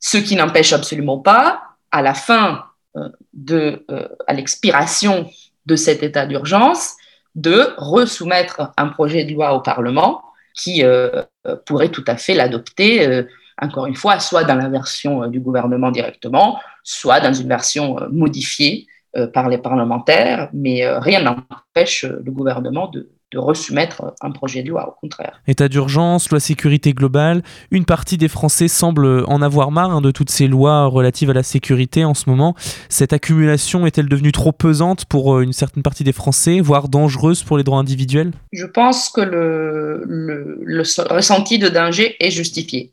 Ce 0.00 0.16
qui 0.16 0.34
n'empêche 0.34 0.72
absolument 0.72 1.18
pas, 1.18 1.62
à 1.90 2.02
la 2.02 2.14
fin 2.14 2.64
euh, 2.96 3.08
de, 3.32 3.84
euh, 3.90 4.08
à 4.26 4.32
l'expiration 4.32 5.30
de 5.66 5.76
cet 5.76 6.02
état 6.02 6.26
d'urgence, 6.26 6.94
de 7.34 7.68
resoumettre 7.76 8.72
un 8.76 8.88
projet 8.88 9.24
de 9.24 9.32
loi 9.32 9.54
au 9.54 9.60
Parlement 9.60 10.22
qui 10.54 10.82
euh, 10.82 11.22
pourrait 11.66 11.90
tout 11.90 12.04
à 12.08 12.16
fait 12.16 12.34
l'adopter, 12.34 13.24
encore 13.62 13.86
une 13.86 13.94
fois, 13.94 14.18
soit 14.18 14.42
dans 14.42 14.56
la 14.56 14.68
version 14.68 15.28
du 15.28 15.38
gouvernement 15.38 15.92
directement, 15.92 16.58
soit 16.82 17.20
dans 17.20 17.32
une 17.32 17.48
version 17.48 17.96
modifiée 18.10 18.88
par 19.32 19.48
les 19.48 19.58
parlementaires, 19.58 20.50
mais 20.52 20.88
rien 20.98 21.22
n'empêche 21.22 22.04
le 22.04 22.32
gouvernement 22.32 22.88
de, 22.88 23.10
de 23.32 23.38
resoumettre 23.38 24.14
un 24.20 24.32
projet 24.32 24.62
de 24.62 24.70
loi, 24.70 24.88
au 24.88 25.00
contraire. 25.00 25.40
État 25.46 25.68
d'urgence, 25.68 26.30
loi 26.30 26.40
sécurité 26.40 26.92
globale, 26.92 27.42
une 27.70 27.84
partie 27.84 28.16
des 28.16 28.26
Français 28.28 28.66
semble 28.66 29.24
en 29.28 29.40
avoir 29.40 29.70
marre 29.70 29.92
hein, 29.92 30.00
de 30.00 30.10
toutes 30.10 30.30
ces 30.30 30.48
lois 30.48 30.86
relatives 30.86 31.30
à 31.30 31.32
la 31.32 31.44
sécurité 31.44 32.04
en 32.04 32.14
ce 32.14 32.28
moment. 32.28 32.56
Cette 32.88 33.12
accumulation 33.12 33.86
est-elle 33.86 34.08
devenue 34.08 34.32
trop 34.32 34.50
pesante 34.50 35.04
pour 35.04 35.36
euh, 35.36 35.42
une 35.42 35.52
certaine 35.52 35.84
partie 35.84 36.02
des 36.02 36.12
Français, 36.12 36.60
voire 36.60 36.88
dangereuse 36.88 37.44
pour 37.44 37.56
les 37.56 37.62
droits 37.62 37.78
individuels? 37.78 38.32
Je 38.52 38.66
pense 38.66 39.08
que 39.10 39.20
le, 39.20 40.02
le, 40.06 40.82
ressenti 41.08 41.58
de 41.60 41.68
danger 41.68 42.16
est 42.18 42.30
justifié. 42.30 42.92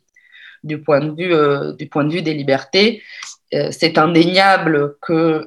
Du 0.63 0.79
point 0.79 0.99
de 0.99 1.15
vue, 1.15 1.33
euh, 1.33 1.73
du 1.73 1.87
point 1.87 2.03
de 2.03 2.13
vue 2.13 2.21
des 2.21 2.35
libertés, 2.35 3.01
euh, 3.55 3.69
c'est 3.71 3.97
indéniable 3.97 4.97
qu'on 5.01 5.41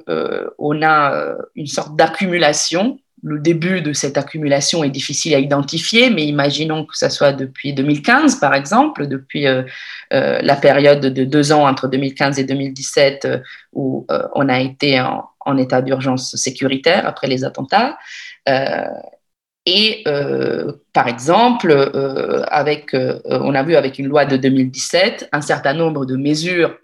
on 0.57 0.81
a 0.81 1.35
une 1.55 1.67
sorte 1.67 1.95
d'accumulation 1.95 2.99
le 3.23 3.39
début 3.39 3.81
de 3.81 3.93
cette 3.93 4.17
accumulation 4.17 4.83
est 4.83 4.89
difficile 4.89 5.35
à 5.35 5.39
identifier, 5.39 6.09
mais 6.09 6.25
imaginons 6.25 6.85
que 6.85 6.97
ça 6.97 7.09
soit 7.09 7.33
depuis 7.33 7.73
2015, 7.73 8.39
par 8.39 8.53
exemple, 8.53 9.07
depuis 9.07 9.47
euh, 9.47 9.63
euh, 10.13 10.39
la 10.41 10.55
période 10.55 11.01
de 11.01 11.23
deux 11.23 11.51
ans 11.51 11.67
entre 11.67 11.87
2015 11.87 12.39
et 12.39 12.43
2017 12.43 13.25
euh, 13.25 13.39
où 13.73 14.07
on 14.35 14.49
a 14.49 14.59
été 14.59 14.99
en, 14.99 15.57
état 15.57 15.81
d'urgence 15.81 16.35
sécuritaire 16.35 17.07
après 17.07 17.27
les 17.27 17.43
attentats. 17.43 17.97
et 19.65 20.03
par 20.93 21.07
exemple, 21.07 21.91
on 23.25 23.55
a 23.55 23.63
vu 23.63 23.75
avec 23.75 23.99
une 23.99 24.07
loi 24.07 24.25
de 24.25 24.37
2017 24.37 25.29
un 25.31 25.41
certain 25.41 25.73
nombre 25.73 26.05
de 26.05 26.15
mesures 26.15 26.77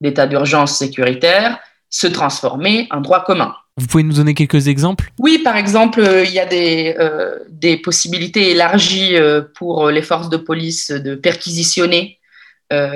d'état 0.00 0.26
d'urgence 0.26 0.76
sécuritaire 0.76 1.58
se 1.88 2.06
transformer 2.06 2.88
en 2.90 3.00
droit 3.00 3.24
commun. 3.24 3.54
Vous 3.78 3.86
pouvez 3.86 4.02
nous 4.02 4.12
donner 4.12 4.34
quelques 4.34 4.68
exemples? 4.68 5.10
Oui, 5.18 5.38
par 5.42 5.56
exemple, 5.56 6.00
euh, 6.00 6.24
il 6.24 6.32
y 6.32 6.38
a 6.38 6.46
des, 6.46 6.94
euh, 6.98 7.38
possibilités 7.82 8.50
élargies 8.50 9.16
euh, 9.16 9.40
pour 9.54 9.88
les 9.88 10.02
forces 10.02 10.28
de 10.28 10.36
police 10.36 10.90
de 10.90 11.14
perquisitionner 11.14 12.18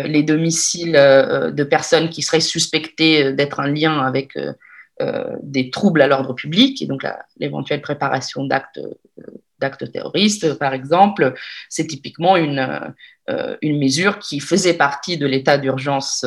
les 0.06 0.22
domiciles 0.22 0.92
de 0.94 1.62
personnes 1.62 2.08
qui 2.08 2.22
seraient 2.22 2.40
suspectées 2.40 3.34
d'être 3.34 3.60
en 3.60 3.66
lien 3.66 4.00
avec 4.00 4.32
des 5.42 5.68
troubles 5.68 6.00
à 6.00 6.06
l'ordre 6.06 6.32
public 6.32 6.80
et 6.80 6.86
donc 6.86 7.04
l'éventuelle 7.38 7.82
préparation 7.82 8.46
d'actes 8.46 8.80
terroristes, 9.92 10.54
par 10.54 10.72
exemple, 10.72 11.34
c'est 11.68 11.86
typiquement 11.86 12.38
une 12.38 12.94
mesure 13.62 14.18
qui 14.18 14.40
faisait 14.40 14.78
partie 14.78 15.18
de 15.18 15.26
l'état 15.26 15.58
d'urgence 15.58 16.24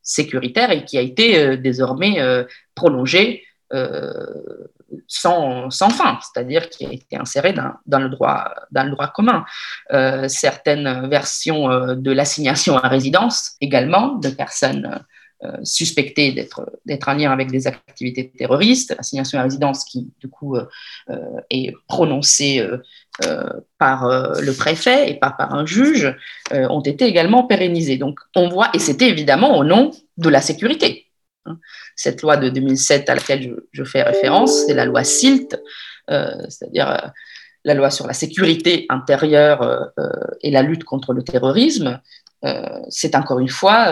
sécuritaire 0.00 0.70
et 0.70 0.86
qui 0.86 0.96
a 0.96 1.02
été 1.02 1.58
désormais 1.58 2.16
prolongée 2.74 3.45
euh, 3.72 4.68
sans, 5.08 5.70
fin, 5.70 6.18
c'est-à-dire 6.22 6.70
qui 6.70 6.86
a 6.86 6.92
été 6.92 7.16
inséré 7.16 7.52
dans, 7.52 7.72
dans, 7.86 7.98
le, 7.98 8.08
droit, 8.08 8.54
dans 8.70 8.84
le 8.84 8.90
droit 8.90 9.08
commun. 9.08 9.44
Euh, 9.92 10.28
certaines 10.28 11.08
versions 11.08 11.70
euh, 11.70 11.94
de 11.96 12.12
l'assignation 12.12 12.76
à 12.78 12.86
résidence 12.88 13.56
également 13.60 14.14
de 14.14 14.28
personnes 14.28 15.00
suspectées 15.64 16.32
d'être 16.32 17.08
en 17.08 17.12
lien 17.12 17.30
avec 17.30 17.50
des 17.50 17.66
activités 17.66 18.30
terroristes, 18.30 18.94
l'assignation 18.96 19.38
à 19.38 19.42
résidence 19.42 19.84
qui 19.84 20.10
du 20.18 20.28
coup 20.28 20.56
est 21.50 21.74
prononcée 21.88 22.66
par 23.76 24.08
le 24.08 24.52
préfet 24.56 25.10
et 25.10 25.14
pas 25.16 25.30
par 25.30 25.52
un 25.52 25.66
juge, 25.66 26.16
ont 26.52 26.80
été 26.80 27.04
également 27.04 27.44
pérennisées. 27.44 27.98
Donc 27.98 28.18
on 28.34 28.48
voit, 28.48 28.70
et 28.72 28.78
c'était 28.78 29.10
évidemment 29.10 29.58
au 29.58 29.62
nom 29.62 29.90
de 30.16 30.28
la 30.30 30.40
sécurité. 30.40 31.05
Hein. 31.46 31.58
Cette 31.94 32.22
loi 32.22 32.36
de 32.36 32.48
2007 32.48 33.08
à 33.08 33.14
laquelle 33.14 33.56
je, 33.72 33.84
fais 33.84 34.02
référence, 34.02 34.64
c'est 34.66 34.74
la 34.74 34.84
loi 34.84 35.04
SILT, 35.04 35.56
euh, 36.10 36.30
c'est-à-dire 36.48 36.90
euh, 36.90 37.08
la 37.64 37.74
loi 37.74 37.90
sur 37.90 38.06
la 38.06 38.12
sécurité 38.12 38.86
intérieure 38.88 39.62
euh, 39.62 40.10
et 40.42 40.50
la 40.50 40.62
lutte 40.62 40.84
contre 40.84 41.12
le 41.12 41.22
terrorisme. 41.22 42.00
c'est 42.90 43.16
encore 43.16 43.40
une 43.40 43.48
fois 43.48 43.88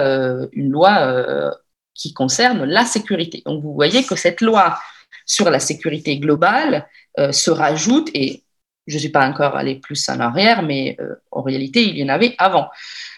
une 0.52 0.70
loi 0.70 1.52
qui 1.92 2.12
concerne 2.12 2.64
la 2.64 2.84
sécurité. 2.84 3.42
Donc 3.44 3.62
vous 3.64 3.74
voyez 3.74 4.04
que 4.04 4.14
cette 4.14 4.40
loi 4.40 4.78
sur 5.26 5.50
la 5.50 5.58
sécurité 5.58 6.18
globale 6.18 6.86
se 7.32 7.50
rajoute, 7.50 8.10
et 8.14 8.44
je 8.86 8.94
ne 8.94 9.00
suis 9.00 9.08
pas 9.08 9.26
encore 9.26 9.56
allé 9.56 9.80
plus 9.80 10.08
en 10.08 10.20
arrière, 10.20 10.62
mais 10.62 10.96
en 11.32 11.42
réalité, 11.42 11.82
il 11.82 11.98
y 11.98 12.04
en 12.04 12.10
avait 12.10 12.36
avant. 12.38 12.68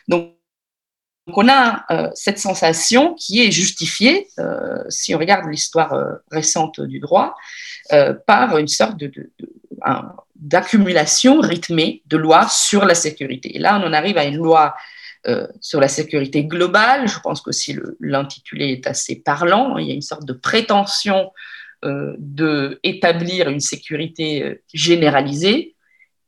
Donc 0.09 0.36
donc 1.27 1.39
on 1.39 1.49
a 1.49 1.85
euh, 1.91 2.09
cette 2.15 2.39
sensation 2.39 3.15
qui 3.15 3.43
est 3.43 3.51
justifiée, 3.51 4.29
euh, 4.39 4.85
si 4.89 5.15
on 5.15 5.19
regarde 5.19 5.51
l'histoire 5.51 5.93
euh, 5.93 6.13
récente 6.31 6.81
du 6.81 7.01
droit, 7.01 7.35
par 8.27 8.59
une 8.59 8.67
sorte 8.67 8.97
d'accumulation 10.35 11.39
rythmée 11.39 12.03
de 12.07 12.17
lois 12.17 12.49
sur 12.49 12.85
la 12.85 12.97
sécurité. 12.97 13.55
Et 13.55 13.61
là, 13.61 13.81
on 13.81 13.87
en 13.87 13.93
arrive 13.93 14.19
à 14.19 14.25
une 14.25 14.39
loi 14.39 14.75
sur 15.61 15.81
la 15.81 15.87
sécurité 15.87 16.43
globale. 16.43 17.07
Je 17.07 17.21
pense 17.21 17.41
que 17.41 17.53
si 17.53 17.79
l'intitulé 18.01 18.73
est 18.73 18.89
assez 18.89 19.15
parlant, 19.15 19.79
il 19.79 19.87
y 19.87 19.93
a 19.93 19.95
une 19.95 20.03
sorte 20.03 20.25
de 20.25 20.33
prétention 20.33 21.31
d'établir 22.19 23.51
une 23.51 23.61
sécurité 23.61 24.61
généralisée. 24.75 25.77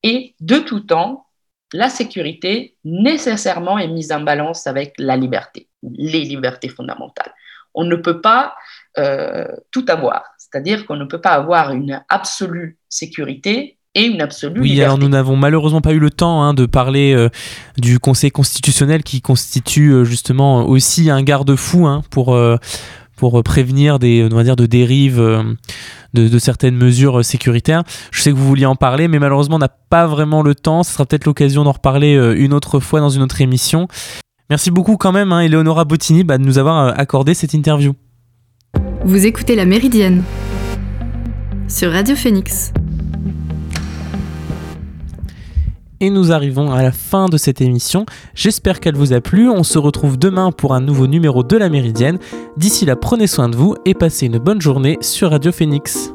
Et 0.04 0.36
de 0.38 0.58
tout 0.58 0.78
temps, 0.78 1.26
la 1.72 1.88
sécurité 1.88 2.76
nécessairement 2.84 3.78
est 3.78 3.88
mise 3.88 4.12
en 4.12 4.20
balance 4.20 4.66
avec 4.66 4.94
la 4.98 5.16
liberté, 5.16 5.68
les 5.82 6.20
libertés 6.20 6.68
fondamentales. 6.68 7.32
On 7.74 7.84
ne 7.84 7.96
peut 7.96 8.20
pas 8.20 8.54
euh, 8.98 9.44
tout 9.70 9.84
avoir, 9.88 10.24
c'est-à-dire 10.38 10.86
qu'on 10.86 10.96
ne 10.96 11.04
peut 11.04 11.20
pas 11.20 11.32
avoir 11.32 11.72
une 11.72 12.02
absolue 12.08 12.78
sécurité 12.88 13.78
et 13.94 14.04
une 14.04 14.20
absolue 14.20 14.60
oui, 14.60 14.82
alors 14.82 14.98
nous 14.98 15.08
n'avons 15.08 15.36
malheureusement 15.36 15.80
pas 15.80 15.92
eu 15.92 15.98
le 15.98 16.10
temps 16.10 16.42
hein, 16.42 16.54
de 16.54 16.66
parler 16.66 17.14
euh, 17.14 17.28
du 17.76 17.98
Conseil 17.98 18.30
constitutionnel 18.30 19.02
qui 19.02 19.20
constitue 19.20 19.92
euh, 19.92 20.04
justement 20.04 20.66
aussi 20.66 21.10
un 21.10 21.22
garde-fou 21.22 21.86
hein, 21.86 22.02
pour 22.10 22.38
pour 23.18 23.42
prévenir 23.42 23.98
des 23.98 24.26
on 24.30 24.34
va 24.34 24.44
dire 24.44 24.56
de 24.56 24.66
dérives 24.66 25.20
de, 26.14 26.38
certaines 26.38 26.76
mesures 26.76 27.20
euh, 27.20 27.22
sécuritaires. 27.22 27.82
Je 28.10 28.20
sais 28.22 28.30
que 28.30 28.36
vous 28.36 28.46
vouliez 28.46 28.66
en 28.66 28.76
parler, 28.76 29.08
mais 29.08 29.18
malheureusement, 29.18 29.56
on 29.56 29.60
n'a 29.60 29.68
pas 29.68 30.06
vraiment 30.06 30.42
le 30.42 30.54
temps. 30.54 30.82
Ce 30.82 30.92
sera 30.92 31.06
peut-être 31.06 31.26
l'occasion 31.26 31.64
d'en 31.64 31.72
reparler 31.72 32.16
euh, 32.16 32.34
une 32.36 32.52
autre 32.52 32.80
fois 32.80 33.00
dans 33.00 33.10
une 33.10 33.22
autre 33.22 33.40
émission. 33.40 33.88
Merci 34.50 34.70
beaucoup 34.70 34.96
quand 34.96 35.12
même, 35.12 35.32
hein, 35.32 35.40
Eleonora 35.40 35.84
Bottini, 35.84 36.24
bah, 36.24 36.38
de 36.38 36.44
nous 36.44 36.58
avoir 36.58 36.86
euh, 36.86 36.92
accordé 36.96 37.34
cette 37.34 37.54
interview. 37.54 37.92
Vous 39.04 39.26
écoutez 39.26 39.54
La 39.54 39.64
Méridienne 39.64 40.22
sur 41.68 41.92
Radio 41.92 42.16
Phoenix. 42.16 42.72
Et 46.00 46.10
nous 46.10 46.32
arrivons 46.32 46.70
à 46.70 46.82
la 46.82 46.92
fin 46.92 47.26
de 47.26 47.36
cette 47.36 47.60
émission. 47.60 48.06
J'espère 48.34 48.80
qu'elle 48.80 48.96
vous 48.96 49.12
a 49.12 49.20
plu. 49.20 49.50
On 49.50 49.62
se 49.62 49.78
retrouve 49.78 50.18
demain 50.18 50.52
pour 50.52 50.74
un 50.74 50.80
nouveau 50.80 51.06
numéro 51.06 51.42
de 51.42 51.56
la 51.56 51.68
Méridienne. 51.68 52.18
D'ici 52.56 52.84
là, 52.84 52.96
prenez 52.96 53.26
soin 53.26 53.48
de 53.48 53.56
vous 53.56 53.74
et 53.84 53.94
passez 53.94 54.26
une 54.26 54.38
bonne 54.38 54.60
journée 54.60 54.98
sur 55.00 55.30
Radio 55.30 55.50
Phoenix. 55.50 56.12